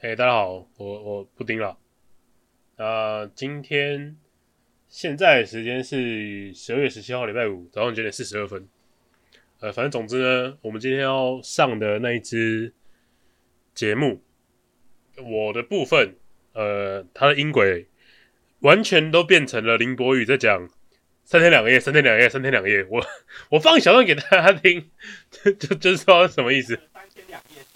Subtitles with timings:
[0.00, 1.76] 嘿大家好，我我布丁了。
[2.76, 4.16] 呃，今天
[4.88, 8.68] 现在时间是十二月十七号礼拜五早上九点四十二分。
[9.58, 12.72] 呃，反正总之呢，我们今天要上的那一支
[13.74, 14.22] 节目，
[15.16, 16.14] 我的部分，
[16.52, 17.88] 呃，它的音轨
[18.60, 20.70] 完全都变成了林博宇在讲
[21.24, 22.86] 三天两夜，三天两夜，三天两夜。
[22.88, 23.04] 我
[23.50, 24.92] 我放小段给大家听，
[25.28, 26.78] 就就就是说什么意思？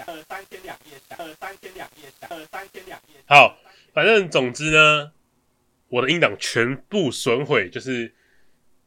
[0.06, 3.14] 呃，三天两夜，呃，三天两夜，呃，三天两夜。
[3.26, 3.58] 好，
[3.92, 5.12] 反正总之呢，
[5.88, 8.14] 我的音档全部损毁，就是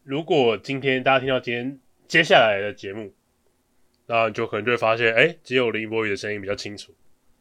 [0.04, 1.80] 如果今天大家听到今天。
[2.08, 3.12] 接下来的节目，
[4.06, 6.94] 那就可能就会发现，哎、只有林博宇的声音比较清楚，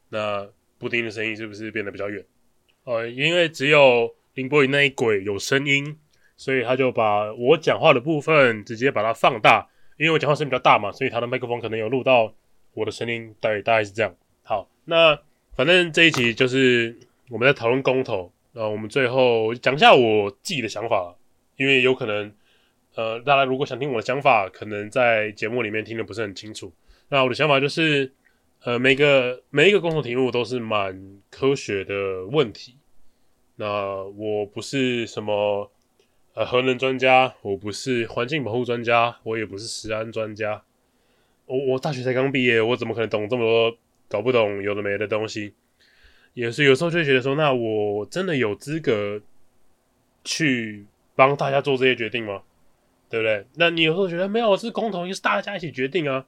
[0.09, 2.25] 那布丁的声音是不是变得比较远？
[2.83, 5.99] 呃，因为只有林博宇那一轨有声音，
[6.35, 12.33] 所以他就把我讲话的部分直接把它放大，因为我讲话声比较大嘛，所以他的麦克风可能有录到
[12.75, 14.15] 我的声音，大概大概是这样。
[14.43, 15.19] 好，那
[15.55, 16.95] 反正这一集就是
[17.29, 21.15] 我们在讨论公投，那我们最后讲一下我自己的想法，
[21.57, 22.31] 因为有可能。
[22.97, 26.71] 呃，大家如果想听我的想法，可能在节目里面听得不是很清楚。
[27.09, 28.13] 那我的想法就是，
[28.63, 32.77] 呃，每个每一个公投题目都是蛮科学的问题。
[33.57, 35.69] 那我不是什么
[36.35, 40.63] 呃核能专家，我不是环境保护专家，我也不是食安专家。
[41.45, 45.53] 我我大学才刚毕业，我怎么可能懂这么多搞不懂有的没的东西？
[46.33, 49.21] 也是有时候就会觉得说，那我真的有资格
[50.23, 52.41] 去帮大家做这些决定吗？
[53.09, 53.45] 对不对？
[53.55, 56.25] 那你有时候觉得没有，是公投，是大家一起决定啊。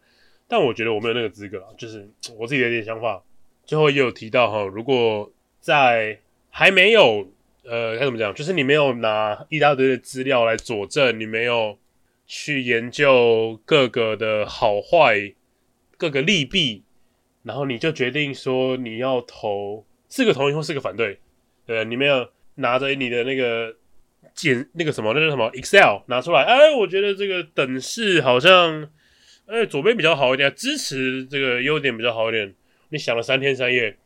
[0.47, 3.21] 但我觉得我没有那个资格，就是我自己的一点想法。
[3.65, 7.29] 最后也有提到哈，如果在还没有
[7.65, 11.77] 呃该怎么讲，就是你没有拿一大堆的资料来佐证，你没有
[12.27, 15.33] 去研究各个的好坏、
[15.97, 16.83] 各个利弊，
[17.41, 21.19] 然后你就决定说你要投四个同意或四个反对，
[21.65, 23.75] 对，你没有拿着你的那个。
[24.33, 28.87] 简那个什么，那个什么 Excel 拿出来，哎，我觉得这个等式好像，
[29.47, 32.53] 哎，左边比较好一点，支持这个优点比较好一点。
[32.89, 33.97] 你想了三天三夜，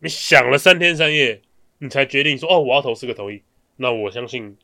[0.00, 1.42] 你想了三天三夜，
[1.78, 3.42] 你才决定说，哦，我要投四个同意。
[3.76, 4.56] 那我相信，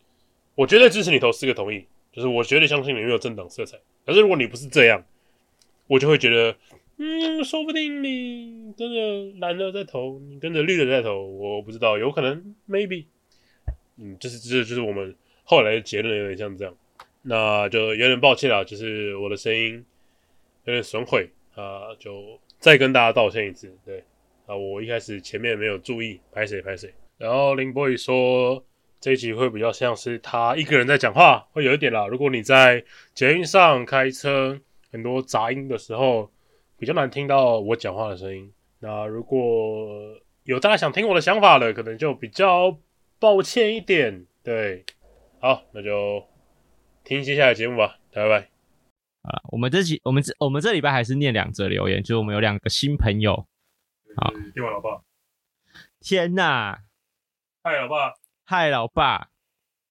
[0.55, 3.77] 我绝对支持你投四个同意，就是我绝对相信你没有政党色彩。
[4.07, 5.05] 可是如果你不是这样，
[5.89, 6.57] 我就会觉得，
[6.99, 13.07] 嗯，说不定你跟着蓝的在投，你跟着绿的在投，我不知道，有可能，maybe。
[13.97, 16.75] 嗯，就是这就是我们后来的结论有点像这样，
[17.23, 19.85] 那就有点抱歉啦，就是我的声音
[20.65, 23.77] 有点损毁啊，就再跟大家道歉一次。
[23.85, 24.05] 对
[24.47, 26.93] 啊，我一开始前面没有注意，拍谁拍谁。
[27.19, 28.65] 然后林博宇说
[29.05, 32.07] 这一集会比较像是他一个人在讲话，会有一点啦。
[32.07, 32.83] 如果你在
[33.13, 34.59] 捷运上开车，
[34.91, 36.33] 很多杂音的时候，
[36.79, 38.51] 比较难听到我讲话的声音。
[38.79, 42.79] 那如果有大家想听我的想法的，可能就比较。
[43.21, 44.85] 抱歉一点，对，
[45.39, 46.27] 好，那就
[47.05, 48.49] 听接下来节目吧，拜拜。
[49.23, 53.47] 啊，我们这集，我们这我们这礼拜还是念两则留言，就是我们有两个新朋友。
[54.17, 55.01] 好，电话老爸。
[56.01, 56.83] 天哪！
[57.63, 58.24] 嗨，老爸。
[58.47, 59.29] 嗨，老爸。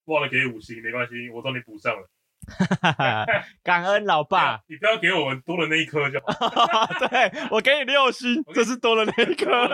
[0.06, 2.08] 忘了给五星，没关系，我帮你补上了。
[3.64, 4.62] 感恩老爸。
[4.68, 6.28] 你不要给我们多了那一颗就好。
[7.08, 9.68] 对，我给你六星， 这是多了那一颗。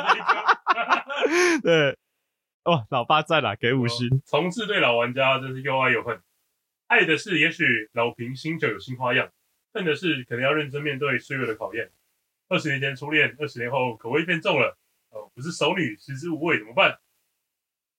[1.61, 1.97] 对。
[2.63, 4.21] 哦，老爸在了，给五星。
[4.23, 6.21] 从事对老玩家真是又爱又恨。
[6.87, 9.29] 爱的是也许老瓶新酒有新花样，
[9.73, 11.91] 恨的是可能要认真面对岁月的考验。
[12.47, 14.77] 二十年前初恋，二十年后口味变重了。
[15.09, 16.97] 哦，不是熟女，食之无味怎么办？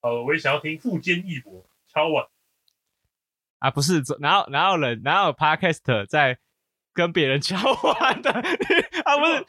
[0.03, 2.27] 哦，我也想要听富坚义博敲碗。
[3.59, 6.39] 啊，不是，哪有哪有人哪有 Podcast 在？
[6.93, 8.31] 跟别人敲碗的？
[9.07, 9.47] 啊，不是，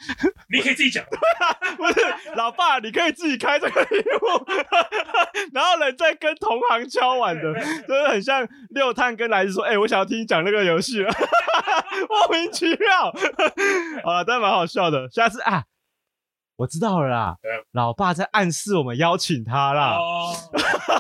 [0.54, 1.04] 你可以自己讲，
[1.76, 2.00] 不是，
[2.36, 4.46] 老爸，你可以自己开这个礼物，
[5.52, 7.52] 然后人在跟同行敲碗的，
[7.88, 13.12] 就是很像六探跟来自说，哎、欸，我想要听你讲那个游戏，莫名其妙，
[14.06, 15.64] 好了，但蛮好笑的，下次啊，
[16.62, 17.36] 我知道了啦，
[17.72, 19.98] 老爸在暗示我们邀请他啦，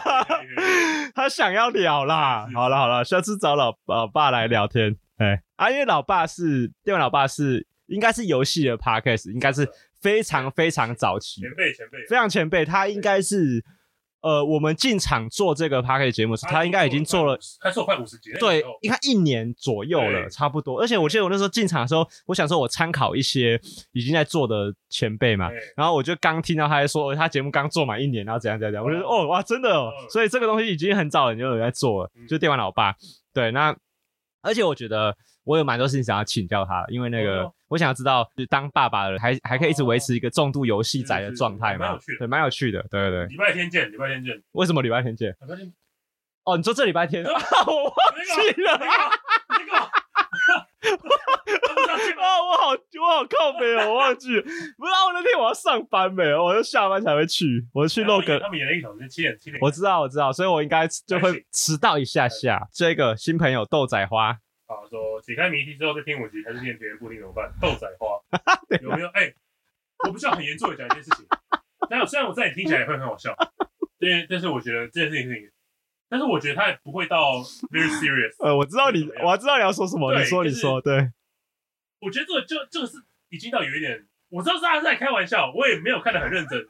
[1.14, 4.96] 他想要聊啦，好了好了，下次找老老爸来聊天。
[5.18, 9.70] 哎，啊，因为老爸是，电玩老爸是，应该是游戏的 podcast，应该是
[10.02, 13.64] 非常非常早期，前辈前辈，非常前辈，他应该是，
[14.22, 20.80] 呃，我们进场做这个 podcast 节目时，他应该已经做了，他做快五十集，对，应该一年左右了，差不多。
[20.80, 23.60] 而且我记得我那时候进场的时候，我想说我参考一些
[23.92, 32.96] 已经在做的前辈嘛，然后我就刚听到他在说他节目刚做满一年，然后怎样怎样怎样，我就说哦哇，真的哦，所以这个东西已经很早就有人在做了，就电玩老爸，
[33.34, 33.76] 对，那。
[34.44, 41.98] 而且我觉得我有蛮多事情想要请教他，因为那个我想要知道，就是当爸爸的人还还可以一直维持一个重度游戏宅的状态吗？
[42.20, 42.86] 对，蛮有趣的。
[42.92, 43.26] 对对对。
[43.28, 44.44] 礼拜天见，礼拜天见。
[44.52, 45.32] 为什么礼拜天见？
[45.32, 45.74] 礼拜天。
[46.44, 47.24] 哦，你说这礼拜天？
[47.24, 47.94] 我忘
[48.36, 48.78] 记了。
[49.48, 49.78] 那个。
[49.78, 49.88] 啊，
[52.44, 54.42] 我好我好靠北哦，我忘记了。
[54.42, 54.50] 不
[54.86, 57.66] 是啊，我那天我要上班没，我就下班才会去。
[57.74, 58.38] 我去录个。
[58.40, 59.60] 他们演了一场是七点七点。
[59.62, 62.68] 我知道我知道，所以我应该就会迟到一下下。
[62.74, 64.38] 这个新朋友豆仔花。
[64.72, 67.52] 好，说解开谜题之后再听五集，还是念别人固定怎么办？
[67.60, 68.16] 豆仔花
[68.82, 69.08] 有没有？
[69.10, 69.36] 哎、欸，
[70.08, 71.26] 我不需要很严肃的讲一件事情。
[71.90, 73.36] 但有虽然我在你听起来也会很好笑，
[74.00, 75.54] 对，但是我觉得这件事情是。
[76.08, 78.34] 但是我觉得他也不会到 very serious。
[78.42, 80.18] 呃，我知道你，我知道你要说什么。
[80.18, 81.12] 你说，你说，对。
[82.00, 82.98] 我觉得这个就这个是
[83.28, 86.66] 已经到有一点，我知道是他是在开玩笑，我也没有看得很认真。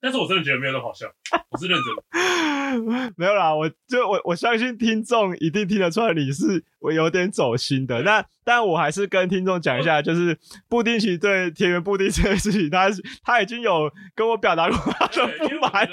[0.00, 1.06] 但是我真的觉得没有那么好笑，
[1.50, 3.12] 我是认真的。
[3.16, 8.02] 没有啦，我就我我相信听众一定听得出来你是我有点走心的。
[8.02, 10.38] 那但我还是跟听众讲一下，就是
[10.68, 12.88] 布丁其实对田园布丁这件事情，他
[13.22, 15.88] 他已经有跟我表达过他的不满。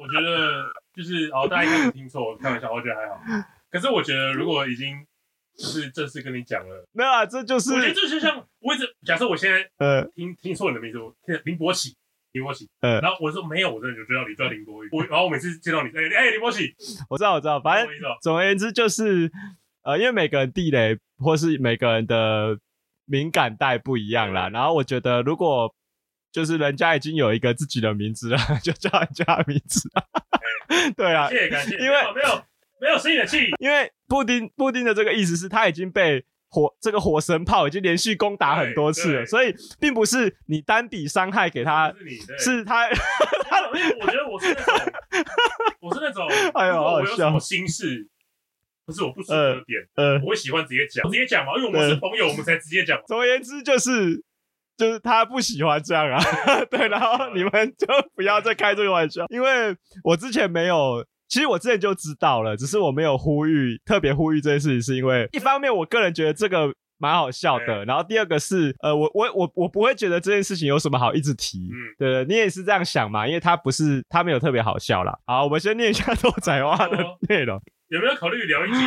[0.00, 0.72] 我觉得。
[0.94, 3.18] 就是哦，大家应该没听错，我开玩笑，我觉得还好。
[3.68, 5.04] 可是我觉得，如果已经
[5.58, 11.12] 就是正式跟你讲了，没有啊，这就是我觉得这就像我一直假设我现在呃听听错你的名字，我
[11.44, 11.96] 林博喜，
[12.34, 16.74] 林博喜，呃，然后我说没有，我真的就知道你叫林博宇，我然后我每次见到你，哎哎林博喜，
[17.08, 17.88] 我知道我知道，反正
[18.20, 19.30] 总而言之就是
[19.82, 22.58] 呃，因为每个人地雷或是每个人的
[23.06, 25.72] 敏感带不一样啦，然后我觉得如果
[26.32, 29.88] 就是人家已经有一个自己的名字了， 就叫人家的名字。
[30.96, 31.14] 对。
[31.14, 32.44] 啊，谢谢感谢，因为没有
[32.80, 36.24] 没有生你的气，因为布丁布丁的这个意思是他已经被
[36.54, 41.92] 火这个火神炮已经连续攻打很多次了，所以并不是你单笔伤害给他，
[42.38, 42.88] 是他，
[43.50, 44.92] 他，我觉得我是那种，
[45.80, 48.06] 我是那种， 哎呦，我有什么心事，
[48.86, 53.02] 不是我不舒服的点，呃，我会喜欢直接讲，直接讲嘛，因为我们是朋友，我们才直接讲。
[53.08, 54.22] 总而言之，就是
[54.76, 56.22] 就是他不喜欢这样啊，
[56.70, 61.04] 对， 然后你们就不要再开这个玩笑，因为我之前没有。
[61.28, 73.26] 其实我之前就知道了，只是我没有呼吁，特别呼吁这件事情，是因为一方面我个人觉得这个蛮好笑的，然后第二个是，呃，我我我我不会觉得这件事情有什么好一直提，嗯，对，你也是这样想嘛？
[73.26, 75.18] 因为他不是，他没有特别好笑啦。
[75.26, 76.96] 好，我们先念一下 豆仔花的
[77.28, 78.78] 内容，有没有考虑聊一集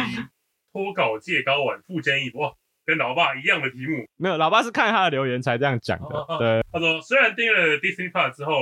[0.72, 2.56] 脱稿借高丸富坚义博？
[2.86, 4.06] 跟老爸一样的题目？
[4.16, 6.06] 没有，老爸是看他的留言才这样讲的。
[6.16, 8.62] 哦、对，他说虽然订了 Disney Plus 之后，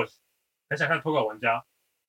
[0.67, 1.63] 很想看脱稿玩家。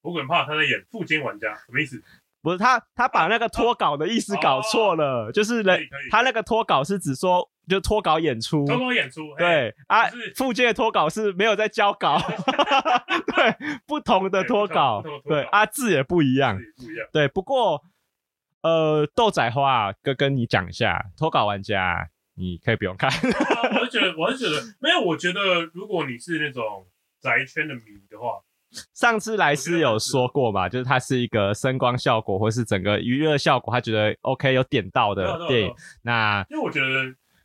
[0.06, 2.00] 我很怕他在演富坚玩家，什么意思？
[2.42, 5.80] 不是他，他把那个脱稿的意思搞错了，就是人
[6.12, 10.04] 他那个脱稿是指说就脱稿演出，脱稿演出，对啊，
[10.36, 12.18] 附件的脱稿是没有在交稿，
[13.34, 17.82] 对，不同的脱稿，对啊，字也不一样，不一样，对，不过
[18.62, 23.10] 呃，豆仔花哥跟你讲一下，脱稿玩家你可以不用看，
[23.80, 26.86] 我是觉得，我是觉得没有，我觉得如果你是那种
[27.20, 28.40] 宅圈的迷的话。
[28.94, 35.74] 上次莱斯有说过嘛，就是它是一个声光效果或是整个娱乐效果，他觉得 OK 有点到的电影。
[36.02, 36.86] 那因为我觉得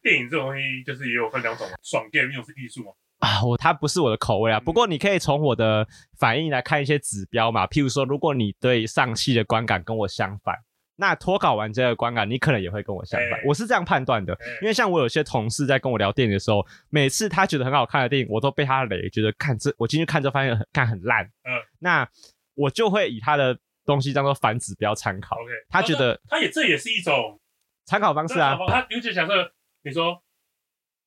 [0.02, 2.92] 电影这种东西就是也有分两种，爽电影又是艺术嘛。
[3.20, 4.60] 啊，我它不是我的口味啊。
[4.60, 5.88] 不过你可以从我的
[6.18, 10.56] 反应来看一些指标嘛，譬如说，如果你对上戏的观感跟我相反。
[10.96, 13.40] 那脱稿完这个观感，你可能也会跟我相反。
[13.40, 21.26] 欸、我是这样判断的，欸、因为像我有些同事在跟我聊电影的时候，每次他觉得很好看的电影，我都被他雷，觉得看这我进去看之后发现很看很烂。
[21.26, 22.08] 嗯，那
[22.54, 25.36] 我就会以他的东西当做反指标参考。
[25.36, 27.40] OK，他觉得他也这也是一种
[27.86, 28.58] 参考方式啊。
[28.68, 29.52] 他尤其假设
[29.84, 30.22] 你说。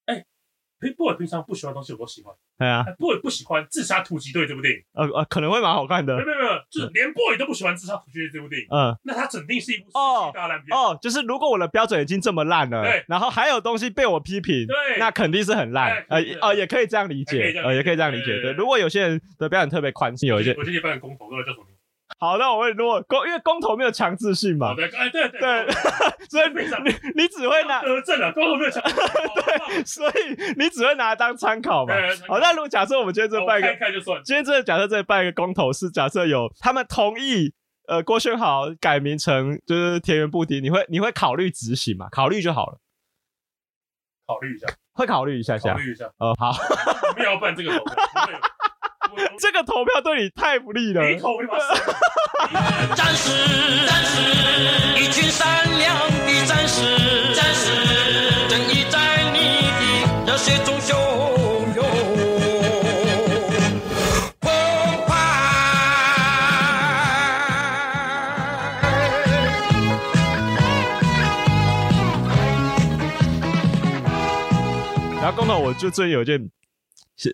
[0.07, 0.23] 哎
[0.99, 2.35] 不我平常不喜欢的东西我都喜欢。
[2.57, 4.81] 对啊，不会不喜欢《自杀突击队》这部电影。
[4.93, 6.15] 呃呃，可能会蛮好看的。
[6.15, 8.69] 没有没有没有，就是连 boy 都不喜欢《自杀突击队》这部电影。
[8.71, 9.91] 嗯，那他肯定是一部
[10.33, 10.77] 大烂片。
[10.77, 16.05] 哦，就是如果我的标准已经这么烂了，对，然后还有东西被我批评，对，那肯定是很烂。
[16.09, 18.41] 呃哦，也可以这样理解，呃，也可以这样理解。
[18.41, 21.67] 对，如果有些人的标准特别宽心，有一些，我这一般的公投都叫什么？
[22.25, 25.66] 好，那我问，如果公，因为公投没有强制性嘛，对，哎，对对对，
[26.26, 26.49] 所以
[26.83, 31.95] 你你只会拿得证了，公投没有强制， 对，所以你只会拿来当参考嘛。
[32.26, 33.69] 好，那如果假设我们今天这办一个，
[34.25, 37.52] 今天这假设这办一个公投是假设有他们同意，
[37.88, 42.09] 呃，郭轩豪改名成就是田园布丁，你会你会考虑执行嘛？
[42.11, 42.78] 考虑就好了，
[44.26, 46.54] 考虑一下，会考虑一下下，考虑一下，呃，好，
[47.14, 47.95] 不要办这个投票。
[49.38, 51.02] 这个投票对你太不利了。
[51.02, 51.47] 没投没
[52.94, 53.30] 战士，
[53.87, 54.21] 战士，
[55.00, 57.71] 一群善良的战士，战士，
[58.49, 59.37] 正义在你
[60.26, 60.94] 的热血中汹
[61.75, 61.85] 涌。
[75.23, 76.50] 到公投，我就最近有一件是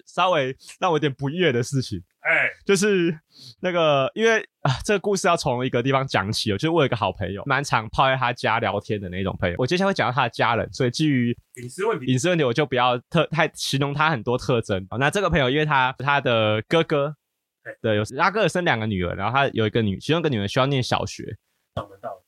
[0.06, 2.02] 稍微让我有点不悦的事情。
[2.20, 3.18] 哎，就是
[3.60, 6.54] 那个，因为啊，这个故事要从一个地方讲起哦。
[6.54, 9.54] 就是我有一个好朋友，蛮常泡在他家聊天的那种朋友。
[9.56, 14.86] 我接下来会讲到他的家人，所以基于隐私问题，隐私问题我就不要特太形容他很多特征。
[14.98, 17.16] 那这个朋友，因为他他的哥哥，
[17.80, 21.24] 对，有他哥哥生两个女儿，然后他有一个女，其中一个女儿需要念小学，
[21.74, 22.22] 蛮大了，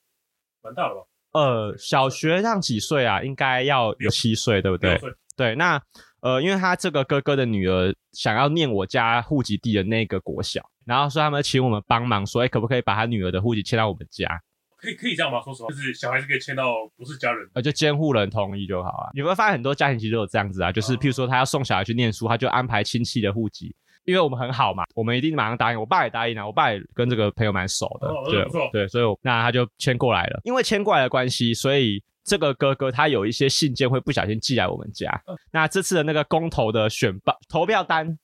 [0.63, 1.07] 蛮大了吧？
[1.39, 3.23] 呃，小学上几岁啊？
[3.23, 4.99] 应该要有七岁，对不对？
[5.37, 5.83] 对，那。
[6.23, 14.41] 呃，因为他这个哥哥的女儿想要念我家户籍地的那个国小，然后说他们请我们帮忙，说哎，可不可以把他女儿的户籍迁到我们家？
[14.77, 15.41] 可以可以这样吗？
[15.43, 19.11] 说实话，就是小孩子可以迁到不是家人，呃，就监护人同意就好啊。
[19.15, 23.75] 你会发现很多家庭其实都有这样子啊，就是譬如说他要送小孩去念书，他就安排亲戚的户籍，
[24.05, 25.79] 因为我们很好嘛，我们一定马上答应。
[25.81, 30.41] 我爸也答应了，我爸也跟这个朋友蛮熟的，哦、对，对，所以那他就迁过来了。
[30.45, 32.01] 因为迁过来的关系，所以。
[32.25, 35.11] 这个哥哥他有一些信件会不小心寄来我们家。
[35.27, 38.17] 嗯、那这次的那个公投的选报投票单，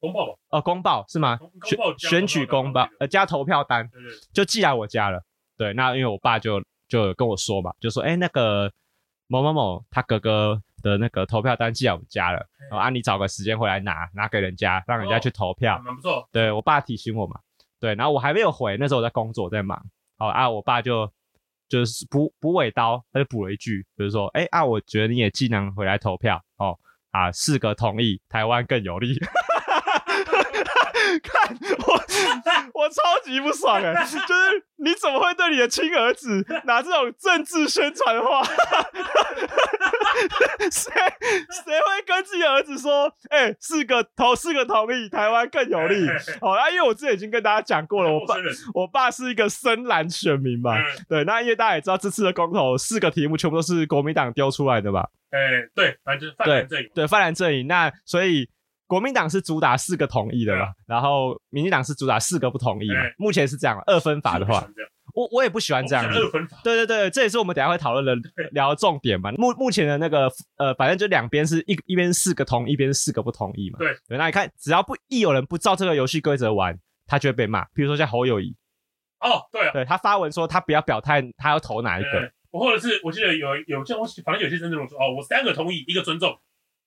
[0.00, 0.32] 公报吧？
[0.48, 1.38] 哦，公报是吗？
[1.64, 5.22] 选选举公报呃加投票单，对对对，就寄来我家了。
[5.56, 8.70] 对，那因为我爸就就跟我说嘛，就说哎那个
[9.28, 15.80] 某某某他哥哥的那个投票单寄来我们家了，啊你找个时间回来拿拿给人家，让人家去投票。
[15.84, 16.28] 蛮、哦、不错。
[16.32, 17.38] 对我爸提醒我嘛，
[17.78, 19.80] 对，然后我还没有回，那时候我在工作我在忙。
[20.18, 21.08] 好啊，我爸就。
[21.68, 26.78] 就是补补尾刀，他就补了一句，就是说，哎、欸、啊，我觉得你也尽量回来投票哦，
[27.10, 29.18] 啊，四个同意，台湾更有利。
[31.22, 31.56] 看
[31.86, 31.94] 我，
[32.74, 34.04] 我超级不爽哎、欸！
[34.04, 38.44] 就是你怎么会对你的亲儿子拿这种政治宣传的话？
[40.70, 43.12] 谁谁会跟自己的儿子说？
[43.30, 46.06] 哎、欸，四个投四个同意，台湾更有利。
[46.40, 48.34] 好、 哦，那因为我之前已经跟大家讲过了，我爸
[48.74, 50.76] 我爸是一个深蓝选民嘛。
[51.08, 55.08] 对，那因为大家也知道，这次的公投四个题目全部都是国民党丢出来的吧？
[55.30, 57.66] 哎、欸，对，反正泛蓝阵营，对，泛蓝阵营。
[57.66, 58.48] 那所以。
[58.88, 63.00] 国民党是主打四个同意的嘛，啊、然后民进党是主打四个不同意嘛。
[63.00, 64.64] 欸、目前是这样，二分法的话，
[65.16, 66.20] 我我也不喜欢这样子。
[66.62, 68.14] 对对对，这也是我们等下会讨论的
[68.52, 69.32] 聊的重点嘛。
[69.32, 73.78] 目目前的那个呃，反正就两边是一一边四个同意，一边是四个不同意嘛。
[73.78, 77.64] 对对，那你看，只要不一有人不照这个游戏规则玩，他就会被骂。
[77.72, 78.54] 比如说像侯友谊，
[79.20, 82.30] 哦，对、啊，对他发文说他不要表态，他要投哪一个？
[82.50, 86.38] 我或者是我记得有有像我反正有些真正说哦，我三个同意，一个尊重。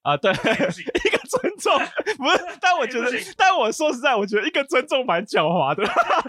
[0.10, 0.32] 啊，对，
[1.06, 1.78] 一个尊重
[2.18, 5.84] 不是，但我觉得，但我说实在，我觉得一个尊重蛮狡猾的，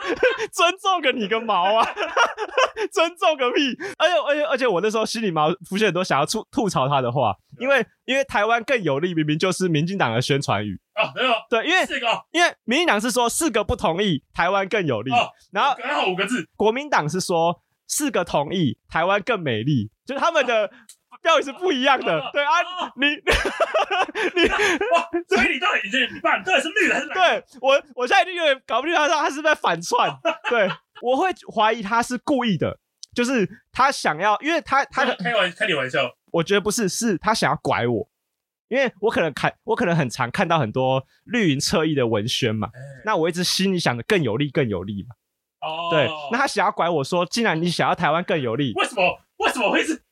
[0.53, 1.89] 尊重个你个毛啊，
[2.93, 3.75] 尊重个屁！
[3.97, 15.11] 而且而且而且，我那时候心里毛浮现很多想要吐吐槽他的话，因为因为台湾更有利，明明就是民进党的宣传语啊，没有，对，因为四个，因为民进党是说四个不同意，台湾更有利，
[15.53, 20.71] 然后刚好五个字，国民党是说四个同意，台湾更美丽，就是他们的。
[21.23, 22.51] 标语是不一样的，对啊，
[22.97, 27.15] 你你哇，所以你到底你你爸你到底是绿的还是蓝？
[27.15, 30.11] 对我，我现在已经有点搞不清他他是在反串，
[30.49, 30.69] 对，
[31.03, 32.79] 我会怀疑他是故意的，
[33.15, 38.09] 就是他想要，因为他他开玩开你玩笑，我觉得不是，是他想要拐我，
[38.69, 42.71] 因为我可能看我可能很常看到很多绿营侧翼的文宣嘛，
[43.05, 45.15] 那我一直心里想着更有利更有利嘛，
[45.69, 50.03] 哦，对，那他想要拐我说，既然你想要台湾更有利，为什么为什么会是？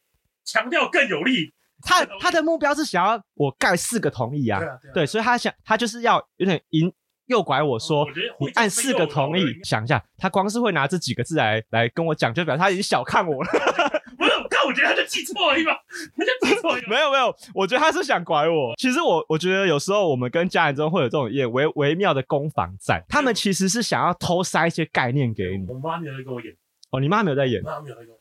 [0.50, 1.52] 强调更有力，
[1.82, 6.90] 他他的目标是想要我盖四个同意啊，对，啊对，啊对，所以他想他就是要有点引
[7.26, 8.08] 诱拐我说，哦、
[8.40, 13.50] 我你按四个同意，想一下，他光是会拿这几个字来来跟我讲，就表示他已经小看我了。
[14.18, 15.72] 不是，但我觉得他就记错了一把，
[16.16, 16.82] 他就记错了。
[16.88, 18.74] 没有没有，我觉得他是想拐我。
[18.76, 25.66] 其实我我觉得有时候我们跟家人中会有这种也微微妙的攻防战，他们其实是想要偷塞一些概念给你。
[25.68, 26.52] 我妈没有在跟我演，
[26.90, 28.17] 哦，你妈没有在演，妈没有在跟我。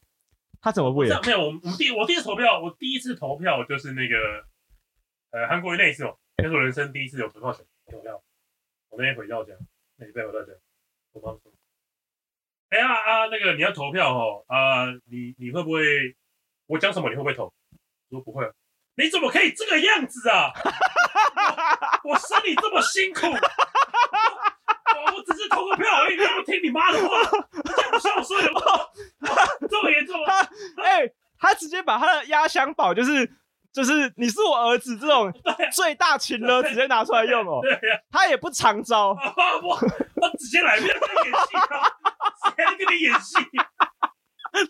[0.61, 1.19] 他怎么不演？
[1.25, 4.45] 没有，我我第我第一次投票，我第一次投票就是那个
[5.31, 8.21] 呃韩国瑜那一次哦，那是我人生第一次有投票权投票。
[8.89, 9.53] 我那天回到家，
[9.97, 10.53] 那礼拜回到家，
[11.13, 11.41] 我妈说
[12.69, 16.15] ：“哎呀啊，那个你要投票哦啊，你你会不会？
[16.67, 17.45] 我讲什么你会不会投？”
[18.09, 18.49] 我说：“不会。”
[18.95, 20.51] 你怎么可以这个样子啊？
[22.03, 23.21] 我我生你这么辛苦。
[25.15, 28.61] 我只是投个票而已，你不听你妈的话，这不孝顺吗？
[29.69, 30.33] 这么严重吗？
[30.83, 33.29] 哎、欸，他直接把他的压箱宝，就是
[33.73, 35.31] 就是你是我儿子这种
[35.73, 37.59] 最大情了，直接拿出来用哦。
[37.61, 39.09] 对呀，他也不常招。
[39.63, 41.91] 我我直接来，不要跟你演戏啊！
[42.55, 43.35] 谁还跟你演戏？
[44.49, 44.65] 等一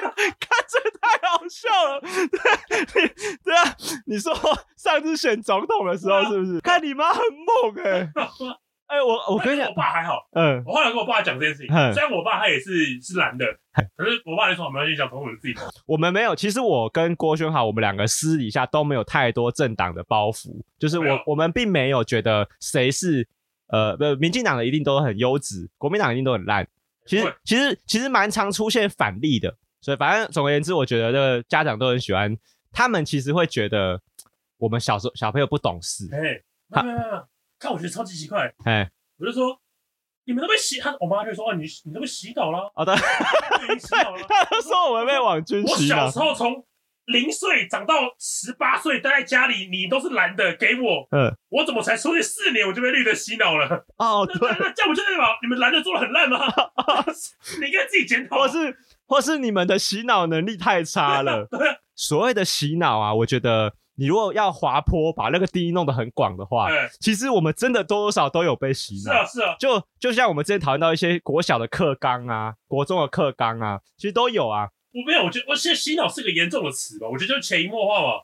[0.00, 2.00] 下，看这太好笑了。
[2.00, 3.08] 对，
[3.42, 3.74] 对啊，
[4.06, 4.32] 你说
[4.76, 6.60] 上次选总统的时候是不是？
[6.60, 8.10] 看你妈很猛哎、欸。
[8.92, 13.46] 哎、欸，我我跟你讲，我爸还好，嗯，我后来跟我爸讲这件事情，嗯虽然我爸他也是是男的，
[13.96, 15.62] 可是我爸就说没关系，讲从我们自己投。
[15.86, 23.26] 我们没有，其实我跟郭轩豪，我们两个私底下都没有太多政党的包袱，就是我我们并没有觉得谁是
[23.68, 26.68] 呃不，民进党的一定都很优质，国民党一定都很烂。
[27.06, 32.36] 其实其实其实蛮常出现反例的，所以反正总而言之，我觉得这个家长都很喜欢，
[32.70, 33.98] 他们其实会觉得
[34.58, 36.06] 我们小时候小朋友不懂事。
[36.12, 37.26] 哎，没有没有没有，
[37.62, 38.90] 看我觉得超级奇怪，哎，
[39.20, 39.56] 我就说
[40.24, 42.72] 你们都被洗，他我妈就说啊，你你都被洗脑了。
[42.74, 46.06] 好的， 他都说我们被网军洗脑。
[46.06, 46.64] 我小时候从
[47.06, 53.84] 零岁长到十八岁待在家里，你都是蓝的给我，嗯，我怎么才出去四年我就被绿的洗脑了？
[53.98, 56.40] 哦，对，那这样不就代表你们蓝的做的很烂吗？
[57.60, 58.76] 你应该自己检讨，或是
[59.06, 61.46] 或是你们的洗脑能力太差了。
[61.46, 66.68] 对啊，所谓的洗脑啊，我觉得你如果要滑坡，把那个地弄得很广的话，
[67.00, 69.12] 其实我们真的多多少少都有被洗脑。
[69.12, 74.68] 是啊，是啊，就就像我们之前讨论到一些国小的课纲啊，国中的课纲啊，其实都有啊。
[74.92, 78.22] 我没有，我觉得我现在洗脑是个严重的词吧，我觉得就是潜移默化嘛。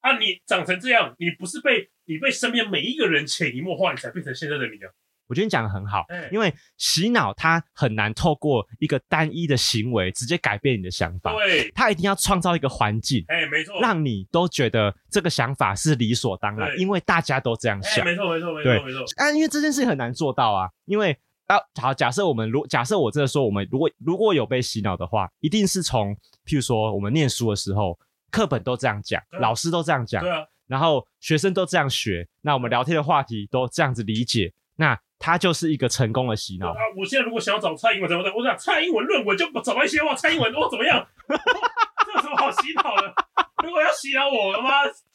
[0.00, 4.90] 啊，你长成这样，你不是被你被身边每一个人潜移默化，你才变成现在的你啊。
[5.26, 19.04] 我觉得你讲的很好，因为洗脑它很难透过一个单一的行为直接改变你的想法，对，它一定要创造一个环境，哎，没错，让你都觉得这个想法是理所当然，因为大家都这样想，没错，没错，没错，没错。
[19.16, 21.16] 啊，因为这件事很难做到啊，因为。
[21.48, 26.14] 啊，好，假设我们如假设我真的说，我们如果如果有被洗脑的话，一定是从
[26.46, 27.98] 譬如说我们念书的时候，
[28.30, 36.70] 课本都这样讲，对老师都这样讲，对啊，然后学生都这样学，那我们聊天的话题都这样子理解，那他就是一个成功的洗脑。
[36.70, 41.06] 啊，我现在如果想要找蔡英文怎么的，我想蔡英文论文就找到一些话，蔡英文哦怎么样？
[42.04, 43.14] 这有什么好洗脑的？
[43.64, 44.70] 如果要洗脑我，他妈。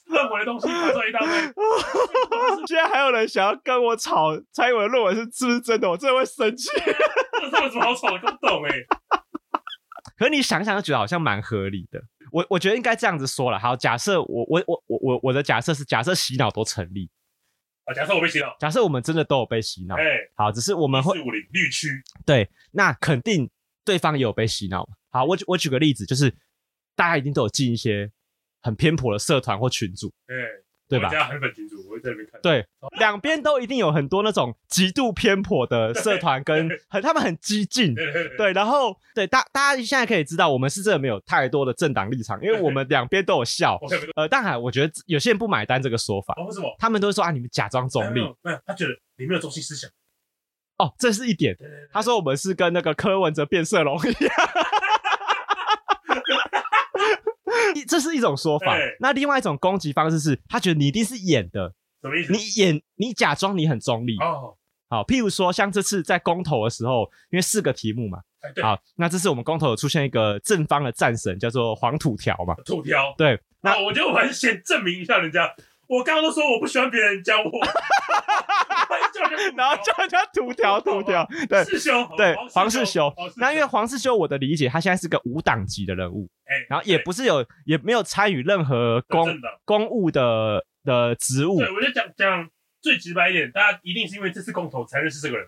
[0.08, 1.28] 论文的东西一大堆，
[2.66, 5.90] 现在还有人想要跟我吵蔡英文论文是是不是真的？
[5.90, 6.70] 我真的会生气。
[6.80, 8.20] 这是有什么好吵的？
[8.20, 8.72] 不懂哎。
[10.18, 12.02] 可是你想想，就觉得好像蛮合理的。
[12.32, 13.60] 我我觉得应该这样子说了。
[13.60, 17.10] 好，假设我我我我我我的假设是假设洗脑都成立
[17.88, 17.94] 啊。
[17.96, 19.96] 假设我被洗脑，假设我们真的都有被洗脑。
[19.96, 20.04] 哎，
[20.36, 21.90] 好，只是我们会四五零绿区。
[22.26, 23.50] 对，那肯定
[23.84, 24.88] 对方也有被洗脑。
[25.10, 26.32] 好，我我举个例子，就是
[26.96, 28.12] 大家一定都有进一些。
[28.60, 30.36] 很偏颇的社团或群组，对
[30.90, 31.08] 对吧？
[31.08, 32.40] 我家韩粉群组，我会在那边看。
[32.42, 32.66] 对，
[33.00, 37.94] 两边都一定有很多那种极度偏颇的社团， 跟很他们很激进。
[38.38, 43.80] 对，然后对大大家现在可以知道，我们是真的没有太多的政党立场，因为我们 两边都有笑。
[44.16, 46.34] 呃，当然，我觉得有些人不买单这个说法。
[46.46, 46.74] 为什么？
[46.80, 48.22] 他们都会说啊，你们假装中立。
[48.42, 49.90] 没有，他觉得你没有中心思想。
[50.78, 51.58] 哦，这是一点。
[51.92, 54.32] 他说我们是跟那个柯文哲变色龙一样。
[57.88, 62.34] 这是一种说法，那另外一种攻击方式是，他觉得你一定是演的，什么意思？
[62.34, 64.56] 你演，你假装你很中立哦。
[64.90, 68.20] 好，譬如说，像这次在公投的时候，因为四个题目嘛，
[68.62, 72.56] 好，那这次我们公投有出现一个正方的战神，叫做黄土条嘛。
[72.66, 73.14] 土条。
[73.18, 75.54] 对，那我觉得我还是先证明一下人家。
[75.88, 77.50] 我刚刚都说我不喜欢别人教我，
[79.56, 83.14] 然后叫人家土条 土条，对，世修，对，黄世修。
[83.38, 86.30] 那因为黄世修，我的理解，他现在是个无党籍的人物，
[86.70, 89.30] 然后也不是有，也没有参与任何公
[89.66, 91.60] 公务的的职务。
[91.60, 92.50] 对，我就讲讲
[92.82, 95.48] 最直白一点，大家一定是因为这次公投才认识这个人。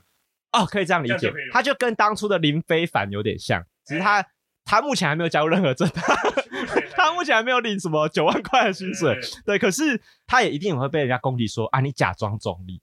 [0.52, 4.26] 哦，可以这样理解，他就跟当初的林非凡有点像，只是他
[4.66, 6.04] 他目前还没有加入任何政党。
[6.92, 12.82] 他目前还没有领什么九万块的薪水，对，可是他也一定也会被人家攻击说啊，你假装中立，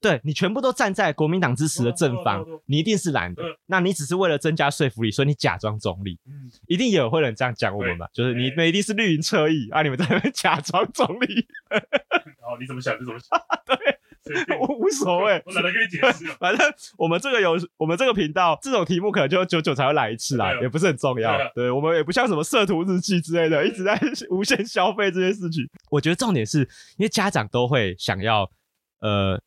[0.00, 11.46] 对，你全部都站在国民党支持的正方，你一定是蓝的，那你只是为了增加说服力，所以你假装中立，嗯，一定也有会有人这样讲我们吧，就是你们一定是绿营侧翼啊，你们在那边假装中立，
[12.44, 13.76] 哦，你怎么想就怎么想， 对。
[14.58, 16.24] 我无所谓，我懒得跟你解释。
[16.40, 21.38] 反正我们这个有我们这个频道，这种题目可能就久久才会来一次啦，也不是很重要。
[21.54, 25.68] 对，我们也不像什么社图日记之类的，一直在 无限消费这些事情。
[25.90, 26.60] 我觉得重点是
[26.96, 28.50] 因为家长都会想要，
[29.06, 29.40] 呃，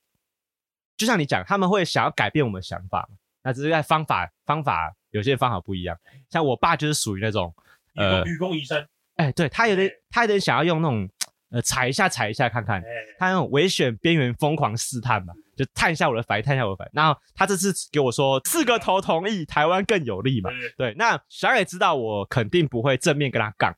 [0.96, 3.10] 就像你讲，他们会想要改变我们的想法，
[3.44, 5.98] 那只是在方法方法有些方法不一样。
[6.30, 7.54] 像我爸就是属于那种，
[7.96, 8.88] 呃，愚公移山。
[9.16, 11.10] 哎，对他有点，他有点想要用那种。
[11.50, 12.84] 呃，踩一下，踩一下，看看
[13.18, 16.90] 他那种危险边缘疯狂试探嘛，就探一下我的反，探一下我的反。
[16.94, 20.50] 然后他这次给我说四个头同意，台湾更有利嘛。
[20.78, 23.76] 对，那小野知道我肯定不会正面跟他杠，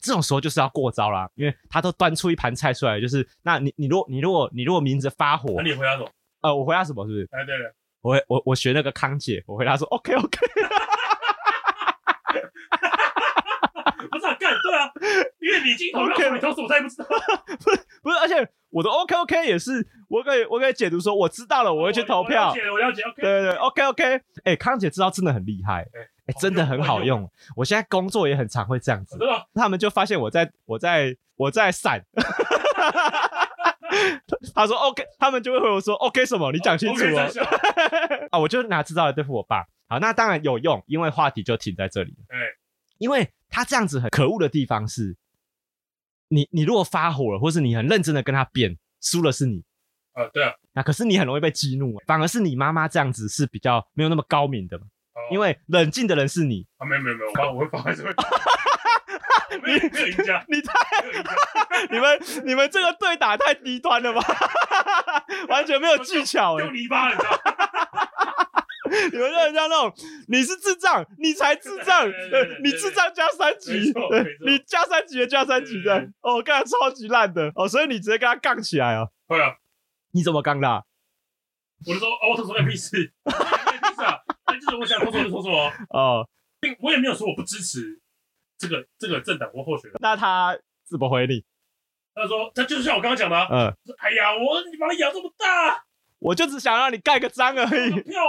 [0.00, 6.08] 这种时候就是要过招啦，因为他都端出一盘菜出来，就是那你你如果你如果你如果明着发火，那你回答什么？
[6.42, 7.06] 呃，我回答什么？
[7.06, 7.28] 是不是？
[7.32, 10.38] 哎，对了，我我我学那个康姐，我回答说 OK OK。
[14.10, 14.90] 不是啊，干对啊，
[15.40, 17.06] 因为你镜头让我投什么，他也不知道。
[17.64, 18.34] 不是不是，而且
[18.72, 22.48] 我的 OK OK 也是，我可以我可以解读说，我知道了，我会去投票。
[22.48, 23.02] 我了解，我了解。
[23.02, 24.04] OK，对对对，OK OK。
[24.14, 27.30] 哎、欸，康姐知道真的很厉害，哎、欸，真的很好用。
[27.54, 29.18] 我现在工作也很常会这样子，
[29.54, 32.02] 他们就发现我在我在我在闪。
[34.54, 36.50] 他说 OK，他们就会回我说 OK 什么？
[36.50, 37.28] 你讲清楚哦。
[38.32, 39.64] 啊，我就拿知道来对付我爸。
[39.86, 42.16] 好，那当然有用，因为话题就停在这里。
[42.28, 42.38] 哎，
[42.96, 45.14] 因为他这样子很可恶的地方是，
[46.32, 49.62] 你你如果发火了，或是你很认真的跟他辩，输了是你。
[50.14, 50.52] 啊，对啊。
[50.72, 54.86] 那可是你很容易被激怒，反而是你妈妈这样子是比较没有那么高明的嘛。
[55.30, 56.66] 因为冷静的人是你。
[56.78, 58.10] 啊，没有没有没有，我我会发还是会。
[59.62, 60.72] 没有赢家，你太
[61.92, 64.22] 你们你们这个对打太低端了吧？
[65.48, 67.38] 完全没有技巧哎，丢泥巴，你知道
[69.12, 69.94] 你们就像那种，
[70.28, 72.06] 你是智障，你才智障，
[72.62, 73.92] 你智障加三级，
[74.46, 79.08] 你加三级的加三级的，哦，刚才超级烂的哦，所以你直接跟他杠起来啊？
[79.26, 79.56] 会啊，
[80.12, 80.84] 你怎么杠的？
[81.86, 84.18] 我就说，哦，我说说 M P 四，M P 四啊，
[84.60, 86.28] 就是我想说说就说说哦，
[86.60, 88.00] 并我也没有说我不支持。
[88.58, 90.56] 这个这个政党或候选人，那他
[90.88, 91.44] 怎么回你？
[92.14, 95.84] 他说他就是像我刚刚讲的，嗯，哎呀，我你把他养这么大，
[96.22, 98.00] 我就只想让你盖个章而已。
[98.02, 98.22] 票，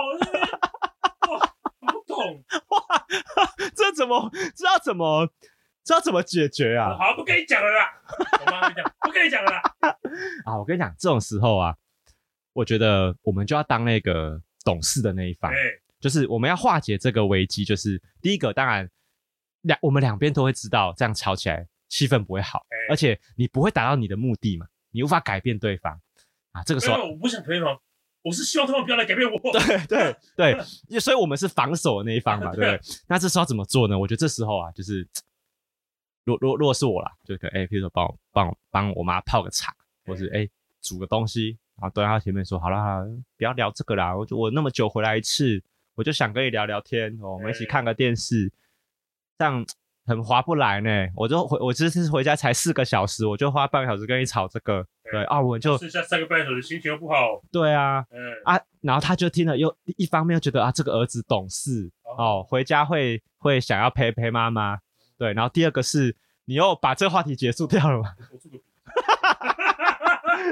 [1.29, 3.05] 哇，不懂哇，
[3.75, 5.27] 这怎么知道怎么
[5.83, 6.97] 知道怎么解决啊？
[6.97, 7.93] 好，不跟你讲了啦，
[8.45, 9.61] 我妈跟你讲， 不跟你讲了啦。
[10.45, 11.75] 啊，我跟你讲，这种时候啊，
[12.53, 15.51] 我觉得我们就要当那个懂事的那一方，
[15.99, 17.63] 就是我们要化解这个危机。
[17.63, 18.89] 就是第一个，当然。
[19.63, 25.97] 两我们两边都会知道，这样吵起来气氛不会好，欸、而且你不会达到你的目的嘛，你无法改变对方
[26.53, 26.63] 啊。
[26.63, 27.77] 这个时候我不想改变吗？
[28.23, 29.37] 我是希望他们不要来改变我。
[29.51, 30.15] 对对
[30.87, 32.79] 对，所以我们是防守的那一方嘛， 对不对？
[33.07, 33.99] 那这时候怎么做呢？
[33.99, 35.05] 我觉得这时候啊，就是，
[36.23, 43.05] 如如如果是我啦，就可以哎，比如说帮我帮我帮我妈泡个茶，或是哎、欸、煮个东西，然后蹲在她前面说，好了好了，
[43.37, 45.61] 不要聊这个啦，我就我那么久回来一次，
[45.95, 48.45] 我就想跟你聊聊天，哦，我们一起看个电视。
[48.45, 48.51] 欸
[49.35, 49.65] 这样
[50.05, 57.41] 很划不来呢，我就回，我这次回家才四个小时，我就花半个小时跟你吵这个，对，对啊，我就剩下三个半小时，心情又不好。
[57.51, 64.79] 对啊，嗯啊，然后他就听了，又一方面又觉得啊，这个儿子懂事哦，哦，回家会会想要陪陪妈妈，
[65.17, 68.09] 对，然后第二个是你又把这个话题结束掉了嘛，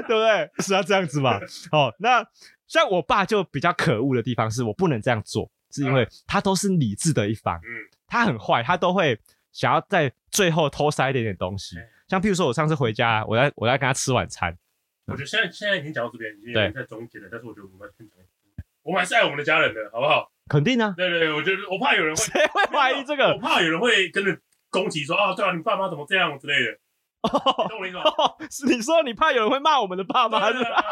[0.06, 0.50] 对不对？
[0.58, 1.38] 是要这样子嘛？
[1.72, 2.24] 哦，那
[2.66, 7.88] 像我爸就比较可恶的地方是我不能这样做，是因为他都是理智的一方，嗯。
[8.06, 9.18] 他很坏，他都会
[9.52, 11.76] 想要在最后偷塞一点点东西，
[12.12, 14.54] 像譬如说，我上次回家，我在我在跟他吃晚餐。
[15.06, 17.90] 我觉得现在现在已经讲到这边，已经在中间了，但是我觉得我们
[18.82, 20.30] 我们还是爱我们的家人的，好不好？
[20.46, 20.92] 肯定啊。
[20.94, 23.28] 对对对，我觉得我怕有人会 谁会怀疑这个？
[23.28, 26.72] 我怕有人会跟着攻击说啊，对啊，你爸妈怎么这样之类的。
[27.22, 28.04] 哦，懂我意思吗？
[28.50, 30.84] 是你说你怕有人会骂我们的爸妈是吧？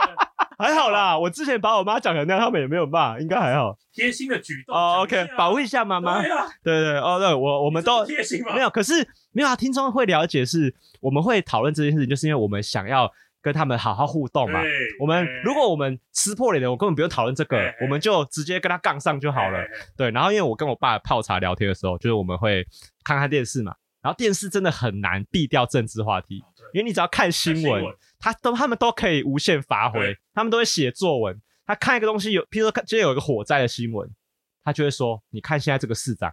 [0.60, 3.76] 还好啦，我之前把我妈讲成那样，他们也没有骂，应该还好。
[3.92, 6.20] 贴心的举动哦，OK，保护一下妈妈。
[6.20, 8.54] 对啊，对对哦，对，我我们都贴心吗？
[8.54, 8.92] 没有，可是
[9.32, 9.56] 没有啊。
[9.56, 13.10] 听众会了解是，我们会讨论这件事情，就是因为我们想要
[13.42, 14.60] 跟他们好好互动嘛。
[15.00, 19.58] 我们如果我们撕破脸的，我根本不用讨论这个，我们就直接跟他杠上就好了。
[19.96, 22.66] 对，然后因为我跟我爸泡茶聊天的时候，就是我们会
[23.02, 26.42] 看看电视嘛，然后电视真的很难避掉政治话题，
[26.72, 27.84] 因为你只要看新闻。
[28.22, 31.40] 他都他们都可以无限发挥，他们都会写作文。
[31.64, 34.14] 他看一个东西有，譬如说看今天有一个火灾的新闻，
[34.62, 36.30] 他就会说：“你看现在这个市长。”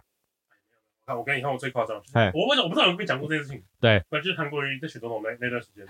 [1.06, 1.96] 看我跟你看，我最夸张。
[2.12, 3.64] 哎嘿，我为什么我不知道有没有讲过这件事情？
[3.80, 5.82] 对，那就是韩国瑜在选总统那那段时间，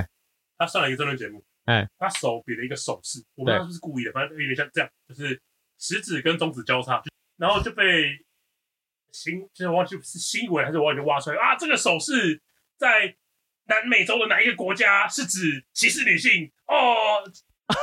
[0.57, 5.43] 他上了一个政论节目，哎，他手比了一个手势，我不知道是不是故意的，反正有点像这样，就是
[5.79, 7.03] 食指跟中指交叉，
[7.39, 8.17] 然后就被
[9.11, 12.41] 新就是忘记是新闻还是网友就挖出来啊，这个手势
[12.77, 13.17] 在。
[13.69, 16.51] 南美洲的哪一个国家是指歧视女性？
[16.67, 17.23] 哦，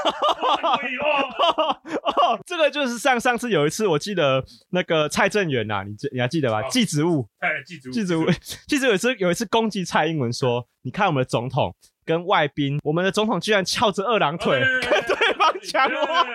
[1.03, 6.63] 哦，哦，这个就是上上次有一次，我记得那个蔡正元呐、啊，你你还记得吧？
[6.69, 16.25] 祭植物，哎，祭祖，祭植物，有一次有一次攻击蔡英文说，你看我们的总统跟外宾，我们的总统居然翘着二郎腿跟对方讲话。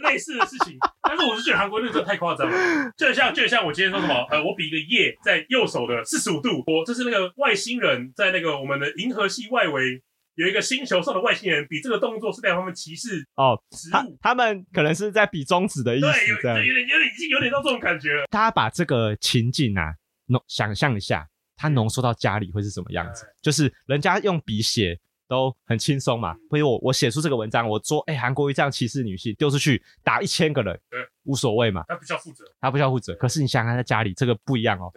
[0.00, 10.02] 类似的事情，但是我是觉得韩国那个太夸张了，就像就像我今天说什么，呃，我比一个耶在右手的四十五度，我这是那个外星人在那个我们的银河系外围
[10.34, 13.58] 有一个星球上的外星人，比这个动作是代表他们歧视哦，
[13.92, 18.24] 他他们可能是在比中指的意思，对，有点有点有点已经有点到这种感觉了。
[18.30, 19.92] 他把这个情境啊
[20.26, 21.26] 浓想象一下，
[21.56, 23.26] 他浓缩到家里会是什么样子？
[23.42, 24.98] 就是人家用笔写。
[25.28, 31.84] 都很轻松嘛，所以我我写出这个文章，我说，哎、欸，韩国瑜这样歧视女性，丢出去打一千个人，对，无所谓嘛。
[31.88, 33.14] 他不需要负责，他不需要负责。
[33.14, 34.92] 可是你想想，在家里这个不一样哦。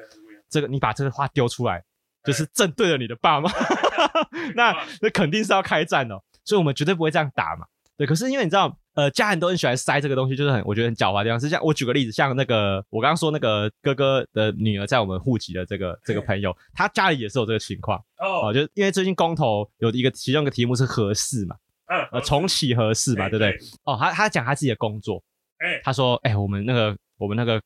[0.49, 1.83] 这个你把这个话丢出来，
[2.23, 3.49] 就是正对着你的爸妈，
[4.55, 6.21] 那那肯定是要开战哦。
[6.45, 7.65] 所以我们绝对不会这样打嘛。
[7.97, 11.39] 对，可是因为你知道，呃，家人都很喜欢塞这个东西，就是很我觉得很狡猾的地方。
[11.39, 21.55] 是像我举个例子，像那个我刚刚说那个哥哥的女儿在我们户籍的这个这个朋友，他家里也是有这个情况哦，就因为最近公投有一个其中一个题目是合适嘛，
[22.11, 23.55] 呃，重启合适嘛，对不对？
[23.83, 25.23] 哦，他他讲他自己的工作，
[25.59, 27.61] 哎，他说，哎，我们那个我们那个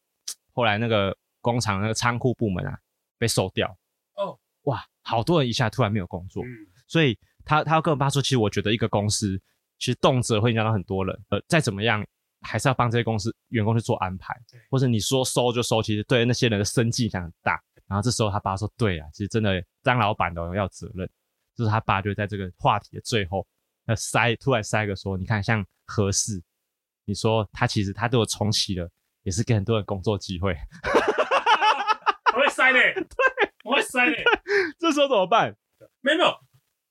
[0.52, 2.78] 后来那个工厂那个仓库部门啊
[3.18, 3.74] 被收掉，
[4.16, 6.44] 哦，哇，好多人一下突然没有工作，
[6.90, 9.42] 所以他他要跟我爸说，其实我觉得一个公司。
[9.82, 12.06] 其实动辄会影响到很多人，呃，再怎么样
[12.42, 14.40] 还是要帮这些公司员工去做安排，
[14.70, 17.60] 或者你说收就收，其实对那些人的生计影响很大。
[17.88, 21.10] 然后这时候他爸说：“对啊，其实真的当老板的要责任。”
[21.58, 23.46] 就是他爸就在这个话题的最后，
[23.88, 26.40] 呃，塞突然塞个说：“你看，像何四，
[27.06, 28.88] 你说他其实他都有重启了，
[29.24, 30.56] 也是给很多人工作机会。
[32.34, 34.24] ”我会塞嘞，对，我会塞嘞。
[34.78, 35.56] 这时候怎么办？
[36.02, 36.38] 没有没有，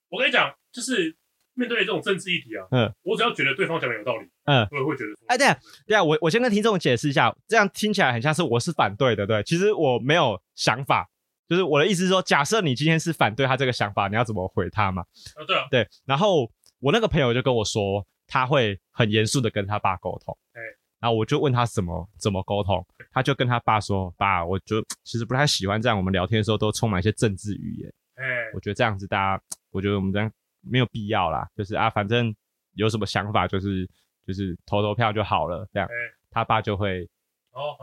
[0.09, 1.17] 我跟你讲，就是。
[1.61, 5.95] 面对这种政治议题啊，嗯，我只要觉得对方讲的有道理，嗯，我也会觉得，哎，对啊，对。
[5.95, 11.07] 啊，我我先跟听众解释一下，这样听起来很像是我是反对的，对，其实我没有想法，
[11.47, 15.03] 就是我的意思是说，假设你今天是反对他这个想法，你要怎么回他嘛？
[15.37, 20.61] 啊，对啊，对，然后我那个朋友就跟我说，他会很严肃的跟他爸沟通，哎，
[20.99, 30.31] 然后我就问他怎么怎么沟通，他就跟他爸说，爸，我就其实不太喜欢这样，我们聊天的时候都充满一些政治语言，哎，我觉得这样子大家，我觉得我们这样。
[30.61, 32.35] 没有必要啦，就是啊，反正
[32.75, 33.89] 有什么想法，就是
[34.27, 35.95] 就是投投票就好了，这样，欸、
[36.31, 37.09] 他爸就会
[37.53, 37.77] 哦，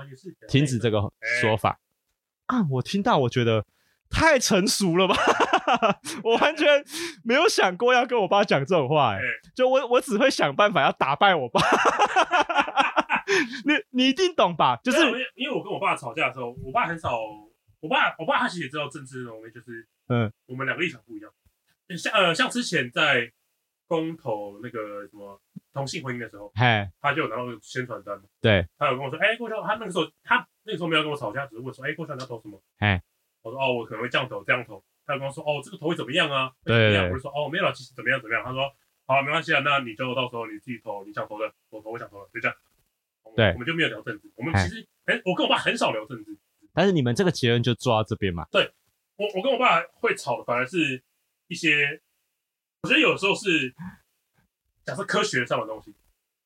[0.48, 1.02] 停止这个
[1.42, 1.80] 说法。
[2.46, 3.66] 啊，我听到，我觉得
[4.10, 5.16] 太成熟了吧，
[6.24, 6.68] 我完全
[7.24, 9.22] 没有想过要跟我爸讲这种话，欸，哎，
[9.54, 11.60] 就我我只会想办法要打败我爸，
[13.66, 14.78] 你你一定懂吧？
[14.84, 15.00] 就是
[15.36, 17.20] 因为我跟我爸吵架的时候，我爸很少，
[17.82, 21.30] 我爸我爸他其实也知道政治这种东西，就是嗯，我们两个立场不一样。
[21.96, 23.32] 像呃，像之前在
[23.88, 25.40] 公投那个什么
[25.72, 32.62] 同性婚姻的时候，嘿，他就有拿到宣传单，对，他有跟我说，哎、欸，郭乔，他那个时候他那个时候没有跟我吵架，只是问说，哎、欸，郭乔你要投什么？
[32.80, 33.02] 哎，
[33.42, 34.84] 我说哦，我可能会这样投，这样投。
[35.06, 36.52] 他就跟我说，哦，这个投会怎么样啊？
[36.66, 37.08] 怎么样？
[37.08, 38.44] 我就说，哦，没有了，其实怎么样怎么样？
[38.44, 38.70] 他说，
[39.06, 42.58] 好了，没关系啊，那你就到时候你自己投你想投的，我投我想投的，就这样。
[43.34, 44.30] 对，我们就没有聊政治。
[44.36, 46.38] 我们其实，哎、欸，我跟我爸很少聊政治，
[46.74, 48.46] 但是你们这个结论就做到这边嘛？
[48.52, 48.70] 对，
[49.16, 51.02] 我我跟我爸会吵的，反而是
[51.48, 52.02] 一些。
[52.82, 53.74] 我觉得有时候是
[54.86, 55.94] 假设科学上的东西，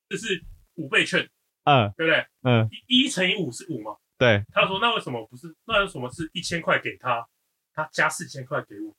[0.10, 0.44] 就是
[0.76, 1.30] 五倍券，
[1.66, 2.26] 嗯，对不对？
[2.44, 3.98] 嗯，一乘以五是五嘛？
[4.18, 4.44] 对。
[4.54, 5.54] 他说：“那为什么不是？
[5.66, 7.28] 那为什么是一千块给他，
[7.74, 8.96] 他加四千块给我？”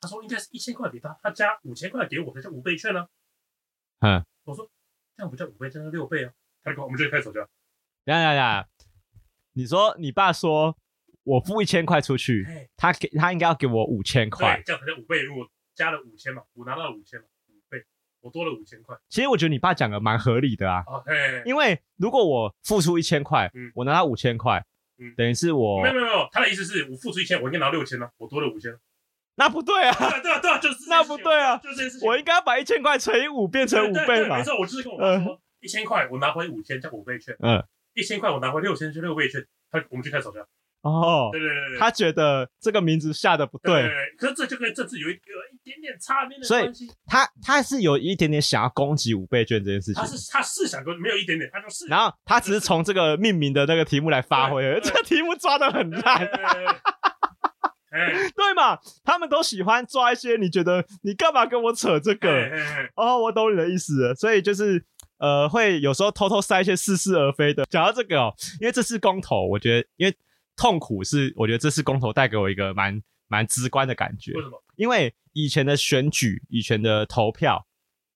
[0.00, 3.06] 他说：“应该是一千块给他，他加五千块给我，才叫五倍券呢。”
[4.00, 4.70] 嗯，我说
[5.16, 6.32] ：“这样不叫五倍，这是六倍啊！”
[6.62, 7.40] 他说：“我们就开始吵架。”
[8.04, 8.68] 呀呀呀！
[9.52, 10.78] 你说你爸说
[11.30, 12.44] 我付一千块出去，
[12.76, 15.22] 他给他应该要给我五千块，这样才叫五倍。
[15.22, 17.84] 如果加了五千嘛，我拿到了五千嘛，五倍，
[18.20, 18.96] 我多了五千块。
[19.08, 20.84] 其实我觉得你爸讲的蛮合理的啊。
[21.44, 24.64] 因为如果我付出一千块，嗯，我拿到五千块，
[24.98, 28.76] 嗯，等于是我没有没有没有，他的意思是我付出一千，我应该拿六千呢，我多了五千。
[29.36, 29.94] 那不对啊。
[29.96, 34.38] 对对对，就是那不对啊，就是我应该把一千块乘以五变成五倍嘛。
[34.38, 37.64] 没错，我就是跟我爸说，一千块我拿回五千叫五倍券，嗯，
[37.94, 39.40] 一千块我拿回六千就六倍券，
[39.70, 40.44] 他我们就开始吵架。
[40.82, 45.18] 哦，对对对对，他觉得这个名字下的不对，可是这就跟这次有一有
[45.52, 46.86] 一点点差别的关系。
[46.86, 50.02] 所以他他是有一点点想要攻击五倍券这件事情。
[50.02, 51.86] 他是他是想攻，没有一点点，他就是。
[51.86, 56.26] 然后他只是从这个命名的那个题目来发挥，对对对，这个题目抓的很烂。
[58.34, 58.78] 对嘛？
[59.04, 62.48] 他们都喜欢抓一些你觉得你干嘛跟我扯这个？
[62.94, 64.14] 哦，我懂你的意思了。
[64.14, 64.82] 所以就是
[65.18, 67.66] 呃，会有时候偷偷塞一些似是而非的。
[67.66, 70.16] 讲到这个哦，因为这次公投，我觉得因为。
[70.56, 74.32] 痛苦是，我觉得这次公投带给我一个蛮蛮直观的感觉。
[74.32, 74.62] 为什么？
[74.76, 77.66] 因为以前的选举、以前的投票，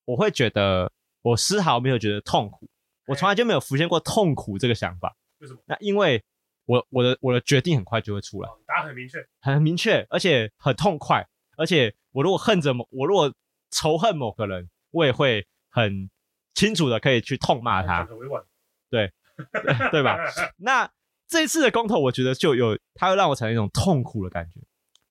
[0.04, 0.92] 我会觉得
[1.22, 2.68] 我丝毫没有觉得痛苦，
[3.06, 5.16] 我从来就没有浮现过痛苦这个想法。
[5.38, 5.60] 为什么？
[5.66, 6.22] 那因为
[6.66, 11.26] 我我的我的决定很快就会出来，答案很明确，很明确，而且很痛快。
[11.56, 13.32] 而且我如果恨着某，我如果
[13.70, 16.10] 仇恨某个人，我也会很
[16.54, 18.04] 清楚的可以去痛骂他。
[18.04, 18.42] 很委婉。
[18.90, 19.12] 对，
[19.92, 20.18] 对吧？
[20.58, 20.90] 那。
[21.28, 24.60] 这一次的公投，我觉得就有，它会让我产生一种痛苦的感觉，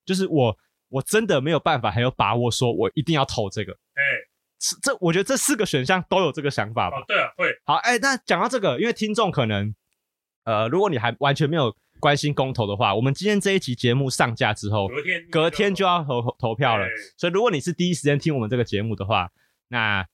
[0.06, 0.58] 就是我
[0.90, 3.74] 我真的没有办法很有把握说，我一定要投这个。
[3.74, 7.00] 哎、欸，这我觉得这四个选项都有这个想法吧？
[7.00, 7.48] 哦、对啊，会。
[7.66, 9.74] 好，哎、欸，那讲到这个，因为听众可能，
[10.46, 16.86] 呃，如果你还完全没有关心公投的话，我们今天这一集节目上架之后，隔天隔天就要投投票了。
[16.86, 19.32] 欸、所以如果你是第一时间听我们这个节目的话，
[19.68, 20.06] 那。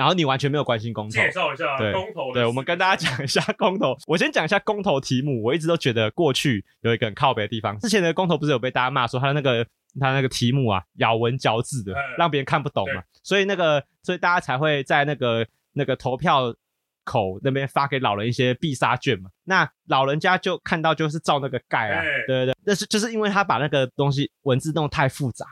[0.00, 2.32] 然后你完全没有关心公投，介绍一下公投。
[2.32, 3.94] 对，我们跟大家讲一下公投。
[4.08, 5.42] 我先讲一下公投题目。
[5.42, 7.78] 我一直都觉得过去有一个很靠北的地方。
[7.80, 9.62] 之前的公投不是有被大家骂说他的那个
[10.00, 16.50] 他那个题目啊，咬文嚼字的，让别人看不懂嘛，所以那个，所以大家才会在那个那个投票
[17.04, 19.28] 口那边发给老人一些必杀券嘛。
[19.44, 25.44] 那老人家就看到就是照那个盖啊，对对对，那是就是因为他把那个东西文字弄太复杂，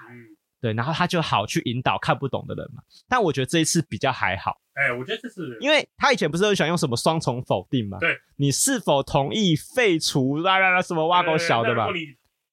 [0.61, 2.83] 对，然后他就好去引导看不懂的人嘛。
[3.09, 7.99] 但我觉得这一次比较还好，哎，我觉得这是因为他以前不是很喜欢用什么双重否定嘛？
[7.99, 11.89] 对，你是否同意废除啦啦啦什么挖狗小的吧？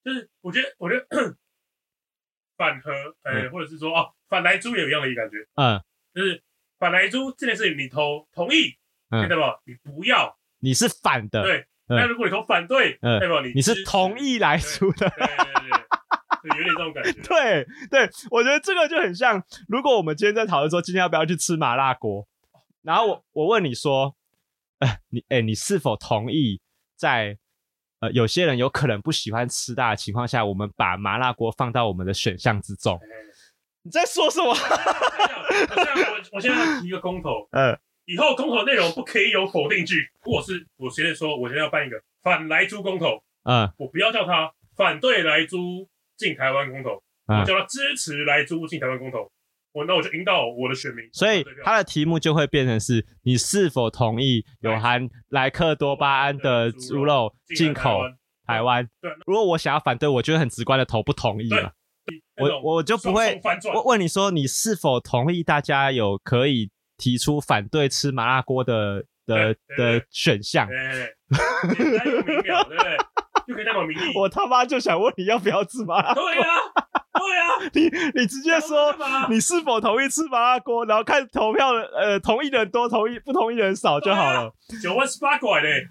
[0.03, 1.35] 就是我觉得，我觉得。
[2.57, 2.89] 反核，
[3.23, 5.77] 呃、欸，或者是说，哦，反来猪也有一样的一个感觉，嗯，
[6.13, 6.41] 就是
[6.79, 8.77] 反来猪这件事情，你投同意，
[9.09, 9.59] 嗯，对吧？
[9.65, 11.65] 你不要，你是反的，对。
[11.87, 13.41] 那、嗯、如果你投反对，嗯，对吧？
[13.43, 15.84] 你你是同意来猪的，对对对，对，
[16.49, 17.11] 有点这种感觉。
[17.27, 22.27] 对对，我觉得这个就很像，如果我们今天在讨论说今天要不要去吃麻辣锅，
[22.81, 24.15] 然后我我问你说，
[24.79, 26.61] 哎、呃，你哎、欸，你是否同意
[26.95, 27.37] 在？
[28.01, 32.99] 呃，有些人有可能不喜欢吃辣的情况下，我们把麻辣锅放到我们的选项之中。
[33.83, 34.49] 你在说什么？
[34.51, 40.09] 我现在我我现在要提一个公投， 嗯，以后公投内容不可以有否定句。
[40.19, 49.29] 或是我现在说，我现在要办一个反来猪公投，嗯，我不要叫他反对来猪进台湾公投，嗯，我叫他支持来租进台湾公投。
[49.73, 57.99] 我那我就引导我的选民，所以他的题目就会变成是：你是否同意有含莱克多巴胺的猪肉进口
[58.47, 58.87] 台湾？
[59.01, 61.71] 对，如果我想要反对，我就会很直观的投不同意嘛。
[62.37, 63.41] 我我就不会
[63.73, 70.69] 我问你说，你是否同意大家有可以提出反对吃麻辣锅的的的选项？
[70.69, 70.77] 对
[71.75, 72.97] 对对，
[73.47, 74.13] 就可以代表民意。
[74.15, 76.23] 我他妈就想问你要不要吃麻辣锅？
[76.23, 76.47] 对呀。
[77.15, 77.83] 对啊， 你
[78.19, 78.93] 你直接说
[79.29, 84.51] 你是否同意吃麻辣锅，然后看投票的呃同意的人多，同意不同意的人少就好了。
[84.83, 85.85] 九万十八块嘞，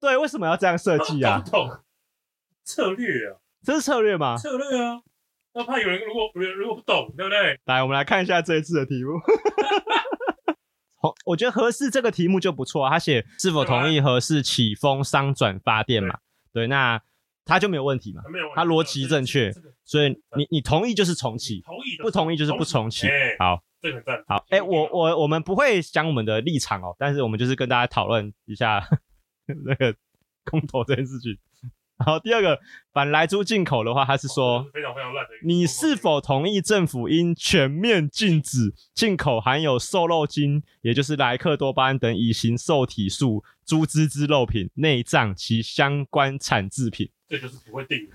[0.00, 1.42] 对，为什么要这样设计啊？
[2.64, 4.36] 策略啊，这是策略吗？
[4.36, 5.00] 策略啊，
[5.54, 7.58] 要怕有人如果如果不懂，对不对？
[7.64, 9.18] 来，我们来看一下这一次的题目。
[11.02, 16.18] 好，我觉得合适这个题目就不错啊，他写是否同意合适启封商转发电嘛？
[16.52, 17.00] 对，那。
[17.44, 18.22] 他就没有问题嘛？
[18.54, 19.52] 他逻辑正确，
[19.84, 21.60] 所以你你同意就是重启，
[22.00, 23.08] 不同意就是不重启。
[23.36, 24.24] 好，这个很赞。
[24.28, 28.80] 好，哎，我我我们不会讲我们的立场哦，但是我们就是跟大家讨论一下
[29.66, 29.92] 那个
[30.44, 31.36] 公投这件事情。
[31.98, 32.58] 好，第二个
[32.92, 35.30] 反莱猪进口的话，他是说非常非常烂的。
[35.44, 47.10] 你是否同意政府应全面禁止进口含有瘦肉精，也就是莱克多巴胺等乙型受体素猪只之肉品、内脏及相关产制品？
[47.26, 48.14] 这就是不会定的。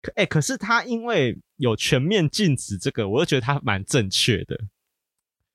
[0.00, 4.64] 可 哎，可是他因为有全面禁止这个，我就觉得他蛮正确的。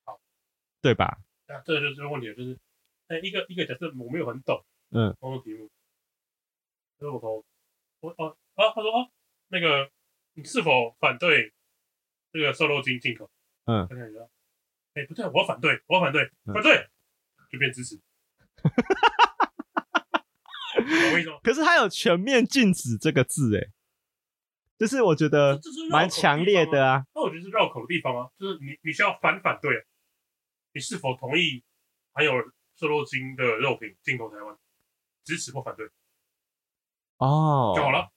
[0.05, 0.21] 好，
[0.81, 1.19] 对吧？
[1.49, 2.57] 那这就是问题了，就是
[3.07, 5.69] 哎，一个一个假设我没有很懂，嗯，公共题目，
[6.97, 7.43] 所以我投
[7.99, 9.11] 我哦啊，他说哦，
[9.49, 9.91] 那个
[10.35, 11.51] 你是否反对
[12.31, 13.29] 这个瘦肉精进口？
[13.67, 13.87] 嗯，
[14.93, 16.89] 哎，不对，我要反对，我要反对，反对。
[17.49, 17.97] 就变支持，
[21.41, 23.71] 可是他有全面禁止这个字，诶，
[24.77, 25.57] 就是我觉得
[25.89, 27.05] 蛮强烈的啊。
[27.15, 29.87] 那我觉得是绕口的地方啊，就是你你需要反反对，
[30.73, 31.63] 你是否同意
[32.11, 32.33] 含有
[32.75, 34.57] 瘦肉精的肉品进口台湾？
[35.23, 35.89] 支持或反对？
[37.19, 38.11] 哦，就好了。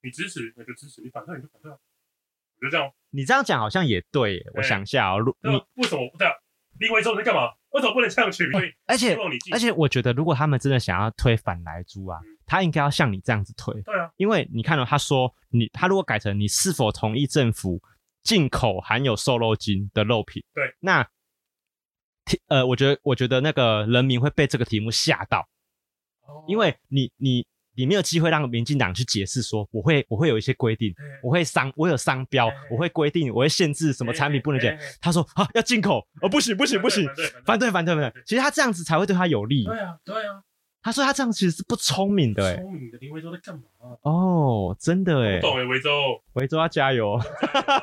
[0.00, 1.78] 你支持那就支持，你反对你就反对啊。
[2.60, 2.90] 我就这样。
[3.10, 5.18] 你这样讲好像也对，我想一下哦。
[5.42, 6.34] 你为什么不这样？
[6.78, 7.52] 立委之后在干嘛？
[7.70, 8.50] 为什么不能这样去？
[8.86, 9.16] 而且
[9.52, 13.80] 而且，我觉得如果他们真的想要推反来猪啊，嗯、他应该要像你这样子推。
[13.82, 17.82] 对啊，因为你看到他说你，他如果改成你是否同意政府
[18.22, 20.44] 进口含有瘦肉精的肉品？
[20.54, 21.08] 对，那
[22.48, 25.48] 呃，我觉得我觉得那个人民会被这个题目吓到，
[26.26, 27.46] 哦、因为你你。
[27.76, 34.76] 你没有机会让民进党去解释说，我会我会有一些规定，我会商我有商标，我会规定，我会限制什么产品不能进。
[35.00, 37.08] 他说啊，要进口，哦不行不行不行，
[37.44, 38.22] 反对反对反对。
[38.24, 39.64] 其实他这样子才会对他有利。
[39.64, 40.42] 对啊对啊。
[40.86, 43.62] 他说他这样其实是不聪明的，哎，聪明的林维洲在干嘛？
[44.02, 45.90] 哦，真的哎，懂哎，维洲，
[46.34, 47.18] 维洲要加油，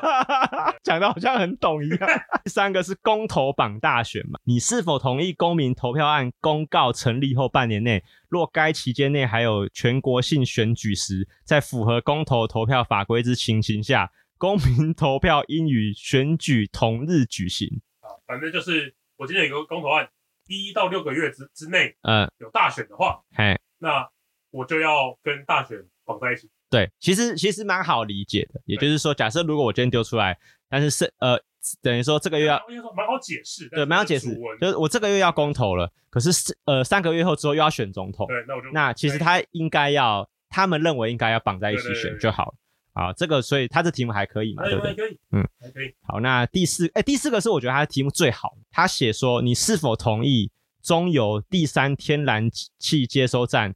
[0.82, 1.98] 讲的好像很懂一样。
[2.42, 17.82] 第三个是公投榜大选嘛，你是否同意公民投票案公告成立后半年内，若该期间内还有全国性选举时，在符合公投投票法规之情形下，公民投票应与选举同日举行？
[18.00, 20.08] 啊，反正就是我今天有个公投案。
[20.48, 24.08] 一到六个月之之内，嗯，有大选的话，嘿，那
[24.50, 26.50] 我就要跟大选绑在一起。
[26.70, 28.60] 对，其实其实蛮好理解的。
[28.64, 30.36] 也就是说，假设如果我今天丢出来，
[30.68, 31.38] 但是是呃
[31.80, 32.60] 等于说这个月要
[32.96, 36.30] 蛮好解释，对，蛮好解释，就是我这个月要公投了，可是
[36.64, 42.54] 呃三个月后之后又要选总统，对，那我就那其实他应该要，他们认为应该要绑在一起选就好了。
[42.96, 44.62] 好，这个所以他这题目还可以嘛？
[44.62, 44.94] 对不对？
[44.94, 45.92] 可以，嗯，还可以。
[46.02, 53.74] 好，那第四，哎，第四个是我觉得他的题目最好，他写说你是否同意中油第三天然气接收站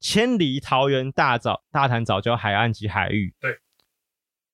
[0.00, 3.32] 迁离桃园大早大潭藻礁海岸及海域？
[3.38, 3.56] 对，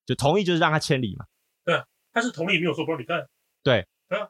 [0.05, 1.25] 就同意就是让他迁离嘛？
[1.65, 1.83] 对，
[2.13, 3.27] 他是同意没有说不让你干。
[3.63, 4.29] 对，对啊，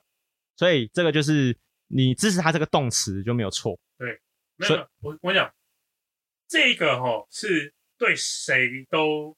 [0.54, 1.58] 所以这个就是
[1.88, 3.76] 你支持他这个动词就没有错。
[3.98, 4.20] 对，
[4.54, 5.52] 没有，我我跟你讲，
[6.46, 9.36] 这个哦是对谁都。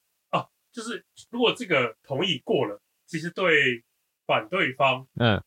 [0.74, 3.84] 就是如果这个同意过了，其实对
[4.26, 5.40] 反对方，嗯，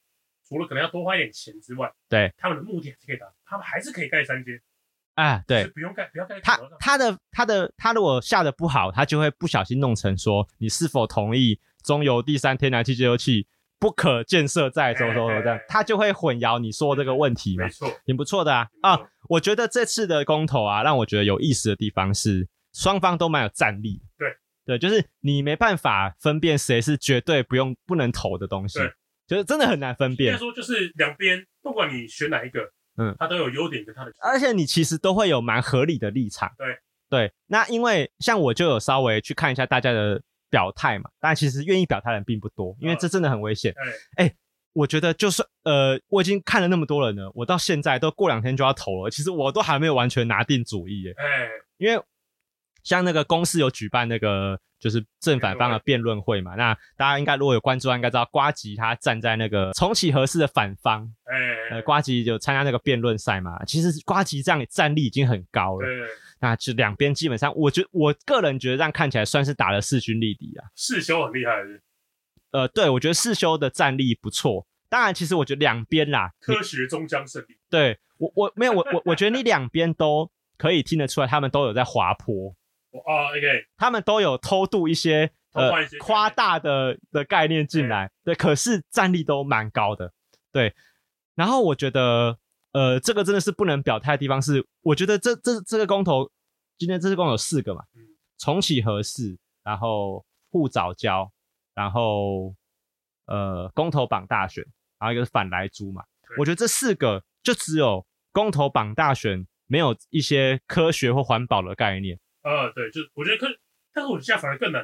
[0.48, 4.58] 除了可能要多花一点钱之外，对，他们的目的还是可以达，他们还是可以盖三间，
[5.16, 6.40] 啊，对，不用盖，不要盖。
[6.40, 13.48] 他他的他的他如果下的不好，他就会不小心弄成说你是否同意中油第三天然气接收器
[13.80, 18.98] 不可建设在周周这样，他就会混淆你说这个问题嘛，没错，挺不错的啊啊，
[19.28, 24.38] 我觉得这次的公投啊，让我觉得有意思的地方是双方都蛮有战力，对。
[24.68, 28.92] 对，就是你没办法分辨谁是绝对不用不能投的东西，对，
[29.26, 30.34] 就是真的很难分辨。
[30.34, 36.52] 应该说，就是两边不管你选哪一个，嗯，它都有优点跟它的，而且你其实都会有蛮合理的立场。
[36.58, 36.78] 对
[37.10, 43.74] 对，那因为像我就有稍微去看一下大家的表态嘛，但其实愿意表态的人并不多，因为这真的很危险。
[44.18, 44.36] 哎、嗯欸，
[44.74, 51.14] 我觉得就算呃，我已经看了那么多人了，我到现在都过两天就要投了，其实我都还没有完全拿定主意耶。
[51.16, 52.04] 哎、欸，因为。
[52.88, 63.62] 像那个公司有举办那个就是正反方的辩论会嘛，那大家应该如果有关注，应该知道瓜吉他站在那个重启合适的反方，哎、欸，呃，瓜吉就参加那个辩论赛嘛。
[63.66, 66.08] 其实瓜吉这样战力已经很高了，对，
[66.40, 70.64] 那就两边基本上，我觉得我个人觉得这样看起来算是打了势均力敌啊。
[70.74, 71.82] 世修很厉害是是，
[72.52, 74.66] 呃，对，我觉得世修的战力不错。
[74.88, 77.58] 当然，其实我觉得两边啦，科学终将胜利。
[77.70, 82.56] 对我，我没有我我我觉得你两边都可以听得出来，他们都有在滑坡。
[83.06, 90.12] 哦，OK，他们都有偷渡一些呃夸大的的概念进来，对，可是战力都蛮高的，
[90.52, 90.74] 对。
[91.36, 92.40] 然后我觉得，
[92.72, 96.32] 呃，这个真的是不能表态的地方是，我觉得这这这个公投，
[96.80, 97.84] 今天这次共有四个嘛，
[98.40, 101.30] 重启合适，然后护藻礁，
[101.76, 102.56] 然后
[103.28, 104.66] 呃公投榜大选，
[104.98, 106.04] 然后一个是反来猪嘛，
[106.40, 112.20] 我觉得这四个就只有公投榜大选，没有一些科学或环保的概念。
[112.48, 113.48] 呃，对，就我觉得可，
[113.94, 114.84] 但是我现在反而更难，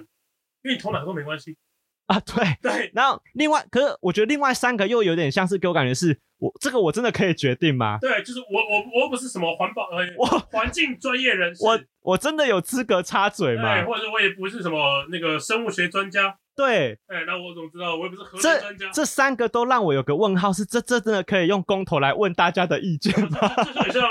[0.63, 1.55] 因为你投哪个都没关系
[2.07, 2.19] 啊。
[2.19, 7.97] 对 对，然后另外，可是我觉得另外三个又有点像是给我感觉是我这个我真的可以决定吗？
[8.01, 13.75] 对，就是我我我又不是什么环保呃， 我环境专业人士，我我真的有资格插嘴吗？
[13.75, 16.37] 对，或者我也不是什么那个生物学专家。
[16.55, 17.95] 对，哎，那我怎么知道？
[17.95, 18.91] 我也不是核能专家。
[18.91, 23.39] 这三个都让我有个问号，是这这真的可以用公投来问大家的意见吗？
[23.63, 24.03] 就是很像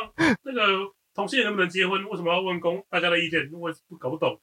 [0.43, 0.61] 那个。
[1.15, 2.03] 同性恋能不能结婚？
[2.09, 3.51] 为什么要问公大家的意见？
[3.53, 4.41] 我不搞不懂。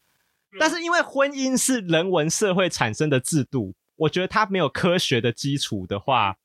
[0.60, 6.36] 但是因为婚姻是人文社会产生的制度，我觉得它没有科学的基础的话，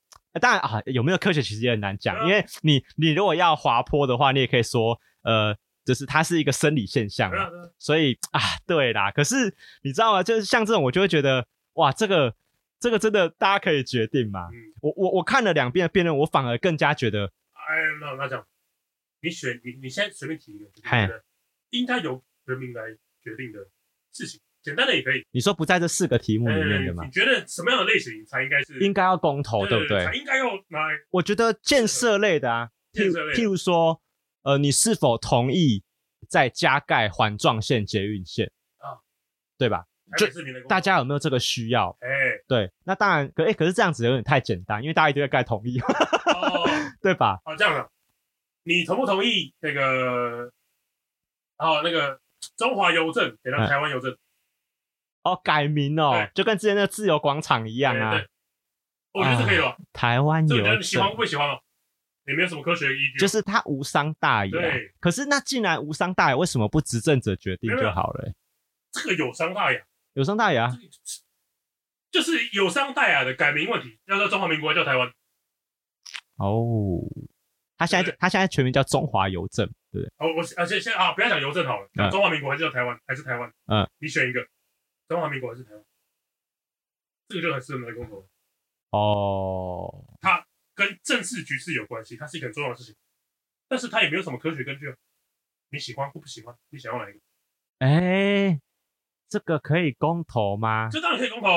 [0.40, 2.26] 当然啊，有没有科学其实也很难讲。
[2.26, 5.56] 因为你你如果要滑坡的话，你也可以说，呃，
[5.86, 7.32] 就是它是一个生理现象。
[7.78, 9.10] 所以啊，对啦。
[9.10, 10.22] 可是你知道吗？
[10.22, 12.34] 就是像这种，我就会觉得，哇，这个
[12.78, 14.48] 这个真的大家可以决定嘛。
[14.82, 18.46] 我我我看了两遍的辩论，我反而更加觉得，哎，那那这样。
[19.24, 21.24] 你选你你现在随便提一个，觉得
[21.70, 22.82] 应该由人民来
[23.22, 23.58] 决定的
[24.12, 25.26] 事情，简单的也可以。
[25.30, 27.04] 你说不在这四个题目里面的吗？
[27.04, 30.04] 你觉得什么样的类型才应该是应该要公投，对不对？
[30.04, 30.94] 才应该要拿来。
[31.10, 33.98] 我觉得建设类的啊，譬如譬如说，
[34.42, 35.82] 呃，你是否同意
[36.28, 39.00] 再加盖环状线、捷运线啊？
[39.56, 39.86] 对吧？
[40.18, 40.26] 就
[40.68, 41.96] 大家有没有这个需要？
[42.00, 42.08] 哎，
[42.46, 45.80] 对，那当然可哎，可是这样子有点太简单，因为大家一定会盖同意，
[47.02, 47.40] 对吧？
[47.46, 47.90] 哦，这样的。
[48.64, 50.50] 你同不同意那个？
[51.56, 52.18] 哦，那个
[52.56, 54.18] 中华邮政给到台湾邮政、嗯，
[55.22, 58.10] 哦，改名哦，就跟之前的自由广场一样啊。
[58.10, 58.28] 对对
[59.12, 59.76] 我觉得是可以的。
[59.92, 61.60] 台湾邮政，你喜欢不喜欢哦？
[62.26, 64.50] 也没有什么科学依据，就是它无伤大雅。
[64.50, 68.32] 对，可是那既然无伤大雅，为什么不执政者决定就好了？
[68.90, 69.80] 这个有伤大雅，
[70.14, 70.68] 有伤大雅，
[72.10, 75.08] 就是有伤大雅的改名问题，要叫中华民国，叫台湾。
[76.38, 76.98] 哦。
[77.76, 80.12] 他现在他现在全名叫中华邮政，对不对？
[80.18, 83.52] 哦，我而且现在啊，不要讲邮政好了，讲中华民国还是叫台湾，还是台湾？
[83.66, 84.46] 嗯，你选一个，
[85.08, 85.84] 中华民国还是台湾？
[87.28, 88.28] 这个就很适合来公投。
[88.90, 92.94] 哦，它跟政治局势有关系，它是一个很重要的事情，
[93.68, 94.94] 但是它也没有什么科学根据。
[95.70, 96.54] 你喜欢或不喜欢？
[96.70, 97.18] 你想要哪一个？
[97.78, 98.60] 哎，
[99.28, 100.88] 这个可以公投吗？
[100.92, 101.48] 这当然可以公投。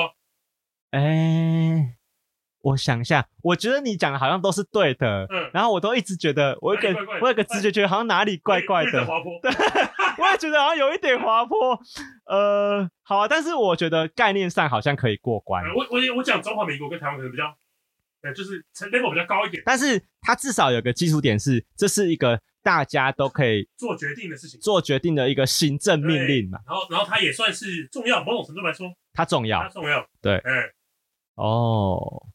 [0.90, 1.97] 哎。
[2.60, 6.88] 我想一下，我觉得你讲的好像都是对的，嗯，然后我都一直觉得我有个
[7.22, 9.50] 我有个直觉，觉得好像哪里怪怪的，滑坡，对，
[10.18, 11.78] 我也觉得好像有一点滑坡，
[12.26, 15.64] 呃，好啊，但是我觉得概念上好像可以过关。
[15.74, 17.44] 我我我讲中华民国跟台湾可能比较，
[18.22, 26.58] 呃，就是 level 比较高一点，但是它至少有个基础点是，这是一个大家都可以做决定的事情，做决定的一个行政命令嘛。
[26.66, 30.52] 然后然后它也算是重要，某种程度来说，它重要，它重要，对，哎，
[31.36, 32.26] 哦。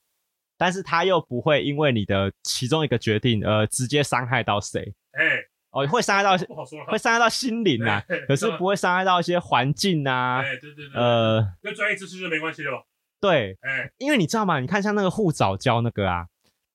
[0.58, 12.84] 但是他又不会因为你的其中一个决定而直接伤害到谁，哎、欸，哦，会伤害到不好说了，会伤害到心灵啊，欸、可是不会伤害到一些环境啊，哎、欸，对对对，呃，跟专业知识就没关系了吧？
[13.20, 13.58] 对，
[13.98, 14.60] 因为你知道吗？
[14.60, 16.28] 你看像那个护藻胶那个啊，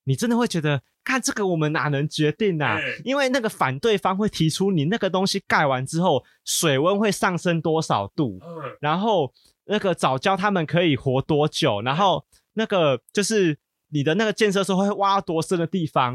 [0.05, 2.77] 你真的会觉得，看这个我们哪能决定啊？
[2.77, 9.33] 欸、因为那个反对方会提出，你那个东西盖完之后，水温会上升多少度，嗯，然后
[9.67, 13.57] 那个藻胶他们可以活多久，然后那个就是。
[13.91, 16.15] 你的那个建设时候会挖多深的地方，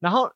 [0.00, 0.34] 然后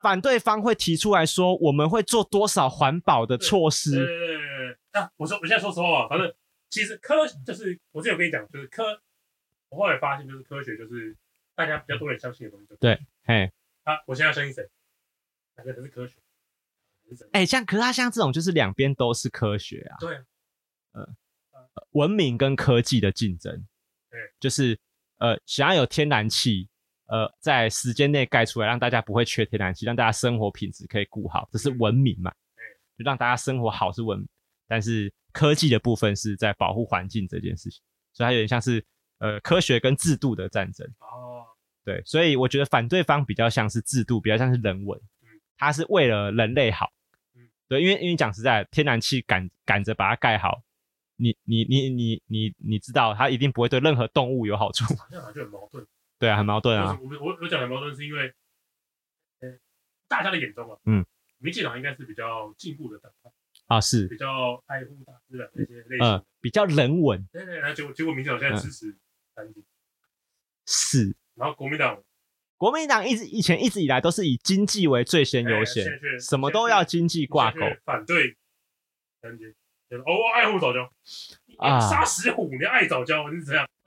[0.00, 3.94] 反对方会提出来说，我们会做多少环保的措施。
[3.94, 5.00] 对对对对对。
[5.00, 6.34] 啊，我说我现在说实话啊，反正
[6.68, 9.00] 其实科就是我之前有跟你讲，就是科，
[9.68, 11.16] 我后来发现就是科学就是
[11.54, 12.74] 大家比较多人相信的东西。
[12.80, 13.52] 对，嘿，
[13.84, 14.68] 啊，我现在要相信谁？
[15.56, 16.16] 哪个才是科学？
[17.32, 19.96] 哎、欸，像可是它像这种就是两边都是科学啊。
[20.00, 20.24] 对啊。
[20.92, 21.08] 呃，
[21.92, 23.66] 文明跟科技的竞争，
[24.10, 24.78] 对，就是。
[25.18, 26.68] 呃，想要有天然气，
[27.06, 32.30] 呃，在时间内盖出来，让大家不会缺天然气，让大家生活品质可以顾好，这是文明嘛？
[32.98, 34.28] 就让大家生活好是文明，
[34.66, 38.84] 但是科技的部分是在保护环境这件事情，所以它有点像是
[39.18, 40.86] 呃科学跟制度的战争。
[40.98, 41.44] 哦，
[41.84, 45.00] 对，所以我觉得反对方比较像是制度，比较像是人文，
[45.56, 46.90] 它是为了人类好。
[47.68, 50.62] 对，因为因为讲实在，天然气赶赶着把它盖好。
[51.16, 54.84] 你你你你你你知道，它一定不会对任何动物有好处。
[55.10, 55.86] 这样好像就很矛盾。
[56.18, 56.98] 对啊，很矛盾啊。
[57.02, 58.32] 我我我讲的矛盾，是因为，
[60.08, 61.04] 大家的眼中啊，嗯，
[61.38, 63.30] 民进党应该是比较进步的党派
[63.66, 67.26] 啊，是比较爱护大自然那些类型，呃，比较人文。
[67.32, 68.96] 对对，然后结果结果民进党现在支持
[69.34, 69.64] 三金，
[70.64, 71.14] 是。
[71.34, 72.02] 然后国民党，
[72.56, 75.84] 国民党一直以前一直以来都是以经济为最先优先，
[76.18, 78.36] 什么都要经济挂钩，反对
[79.90, 80.90] 哦，我爱护早教
[81.58, 81.78] 啊！
[81.80, 83.66] 杀石虎，你爱早教，你是怎样？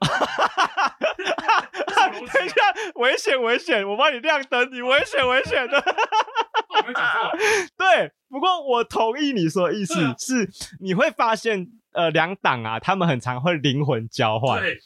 [2.10, 2.54] 等一下，
[2.94, 3.86] 危险危险！
[3.86, 5.76] 我帮你亮灯，你危险危险的。
[5.78, 7.30] 我没讲错。
[7.76, 10.48] 对，不过我同意你说的意思是，
[10.80, 14.60] 你会发现，呃，两党啊，他们很常会灵魂交换。
[14.60, 14.78] 对，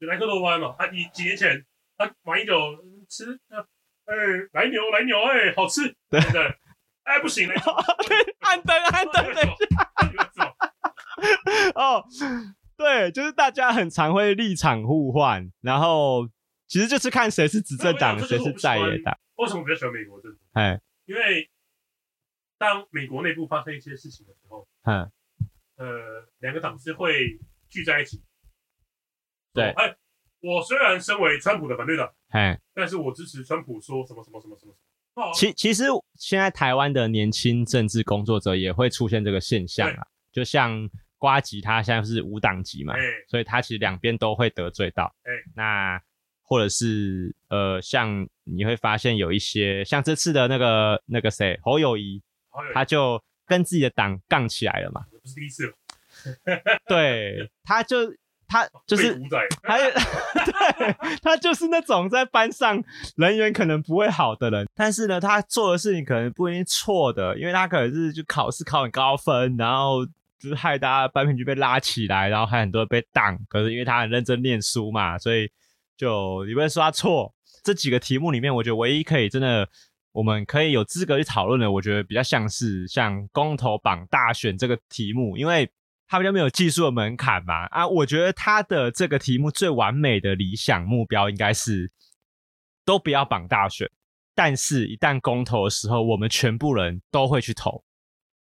[0.00, 1.64] 就莱克多巴胺嘛，他几几年前，
[1.98, 2.54] 他马英九
[3.08, 3.38] 吃，
[4.06, 4.14] 呃，
[4.52, 6.54] 来牛来牛，哎，好吃，对不对？
[7.04, 7.54] 哎，不行， 对，
[8.40, 9.54] 按灯按灯，等一下。
[11.74, 12.04] 哦，
[12.76, 16.28] 对，就是大家很常会立场互换，然后
[16.66, 19.16] 其实就是看谁是执政党，谁是在野党。
[19.36, 20.38] 为什么比较喜欢美国政府？
[20.52, 21.50] 哎，因为
[22.58, 25.10] 当美国内部发生一些事情的时候，嗯，
[25.76, 28.22] 呃，两个党是会聚在一起。
[29.52, 29.96] 对，哎，
[30.40, 35.32] 我虽然身为川普的反对党，哎，但是我支持川普说什么什么什么什么什么。
[35.32, 35.84] 其其实
[36.16, 42.94] 现在台湾的年轻政治工作者也会出现这个现象啊，就像呱吉他现在是无党籍嘛，
[43.28, 45.14] 所以他其实两边都会得罪到。
[45.54, 46.00] 那
[46.42, 52.22] 或者是呃，像你会发现有一些像这次的那个那个谁侯友宜，
[52.72, 55.74] 他就跟自己的党杠起来了嘛，不是第一次了，
[56.86, 58.14] 对， 他就。
[58.46, 59.18] 他就是，
[59.62, 62.80] 他也 对，他就是那种在班上
[63.16, 70.06] 人缘可能不会好的人，但是呢，他做的事情可能不一定错的，因为他可能是就考试考很高分，然后
[70.44, 75.50] 就是害大家班品就被拉起来，然后还很多被挡，可是因为他很认真念书嘛，所以
[75.96, 77.34] 就你不能说他错。
[77.62, 79.66] 这几个题目里面，我觉得唯一可以真的
[80.12, 85.70] 我们可以有资格去讨论的，我觉得比较像是像公投绑大选这个题目，因为。
[86.06, 87.64] 他比较没有技术的门槛嘛？
[87.68, 91.90] 啊，我觉得他的这个题目最完美的理想目标应该是
[92.84, 93.90] 都不要绑大选，
[94.34, 97.82] 但是一旦公投的时候，我们全部人都会去投，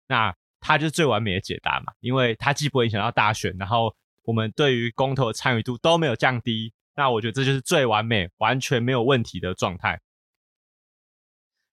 [0.06, 10.00] 那他就是最完美的解答嘛，因为他既不会影响到大选，然后我们对于公投的参与度都没有降低，那我觉得这就是最完美、完全没有问题的状态。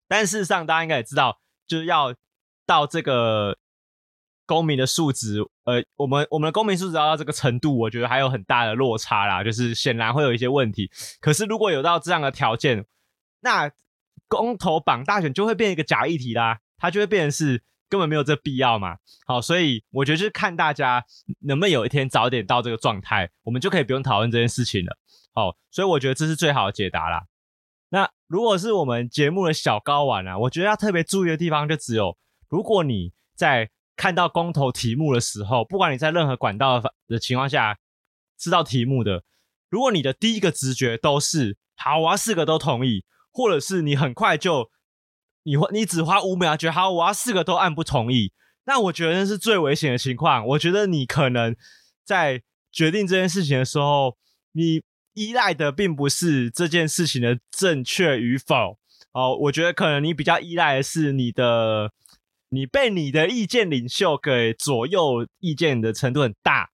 [0.08, 2.16] 但事实上，大家应该也知道，就是要
[2.66, 3.58] 到这个。
[4.50, 10.90] 公民的素质，呃，我们我们的公民素质要到这个程度，我觉得还有很大的落差啦，就是显然会有一些问题。
[11.20, 12.86] 可是如果有到这样的条件，
[13.42, 13.70] 那
[14.30, 18.98] 公投绑大选就会变一个假议题啦，它就会变成是根本没有这必要嘛。
[19.26, 21.04] 好，所以我觉得就是看大家
[21.42, 24.98] 能不能有一天早点到这个状态，我们就可以不用讨论这件事情了。
[25.34, 27.24] 好，所以我觉得这是最好的解答啦。
[27.90, 32.18] 那如果是我们节目的小睾丸啊，我觉得要特别注意的地方就只有，
[32.50, 37.78] 如果你在看到公投题目的时候，不管你在任何管道的情况下
[38.38, 39.24] 知道题目的，
[39.70, 44.70] 如果你的第一个直觉都是好，我要四个都同意，或者是你很快就
[45.48, 48.34] 你你只花五秒觉得好，我要四个都按不同意，
[48.66, 50.46] 那我觉得那是最危险的情况。
[50.46, 51.56] 我觉得你可能
[52.04, 54.18] 在决定这件事情的时候，
[54.52, 54.84] 你。
[55.18, 58.78] 依赖的并不是这件事情的正确与否
[59.14, 61.92] 哦，我觉得可能你比较依赖的是你的，
[62.50, 66.70] 你被你的意见领袖给左右，意见的程度很大。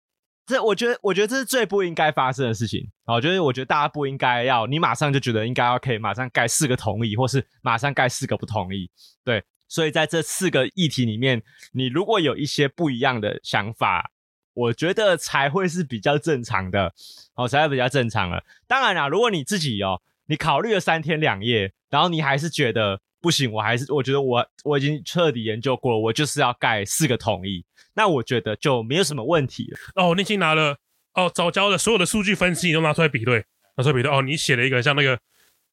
[0.46, 2.88] 这我觉得，我觉得这是最不应该发生的事情。
[3.06, 8.90] 哦，就是我觉得大家不应该要你马上就觉得应该要可以马上盖四个同意，或是马上盖四个不同意。
[9.24, 11.42] 对，所以在这四个议题里面，
[11.72, 14.10] 你如果有一些不一样的想法。
[14.56, 16.94] 我觉得才会是比较正常的，
[17.34, 18.44] 哦，才会比较正常了。
[18.68, 27.66] 当然啦，如果你自己哦，你考虑了三天两夜，然后你还是觉得不行，我还是我觉得我我已经彻底研究过了，我就是要盖四个统一，
[27.96, 29.80] 那我觉得就没有什么问题了。
[29.96, 30.76] 哦，你已经拿了
[31.14, 33.44] 哦早教的所有的数据分析你都拿出来比对，
[33.78, 34.12] 拿出来比对。
[34.12, 35.18] 哦，你写了一个像那个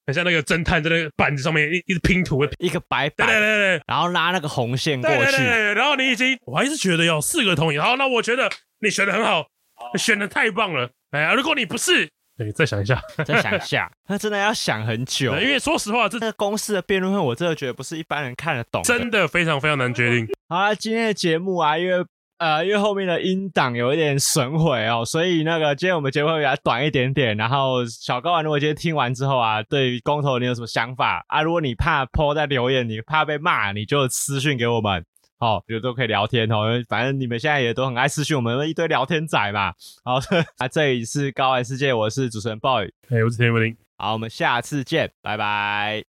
[0.07, 8.51] 很像那个侦探在那个板子上面一一直拼图，一个白板，对对对对，然后拉那个红线过去，对对对对，然后你已经我还是觉得要四个同意，好，那我觉得。
[8.83, 9.47] 你选的很好，
[9.99, 10.91] 选的太棒了。
[11.11, 12.09] 哎呀，如果你不是，
[12.45, 15.33] 你再想一下，再想一下， 那真的要想很久。
[15.37, 20.29] 因为说实话，这个公式的辩论会，我真的觉得不是一般人看得懂，真的非常非常难决定。
[20.49, 22.05] 好了，今天的节目啊，因为
[22.39, 27.37] 呃，因为后面的音档有一点损毁哦，所以那个今天我们节目会比较短一点点。
[27.37, 31.43] 然后小高啊，如果今天听完之后啊，对于公投你有什么想法啊？
[31.43, 35.05] 如果你怕 po 在留言，你怕被骂，你就私讯给我们。
[35.41, 39.73] 好，比如都可以聊天哦，反正你们现在也都很爱私讯我们一堆聊天仔嘛。
[40.05, 40.17] 好，
[40.59, 46.10] 啊，这里是高玩世界，我是主持人 boy，，哎，我是田文林，好，我们下次见，拜拜。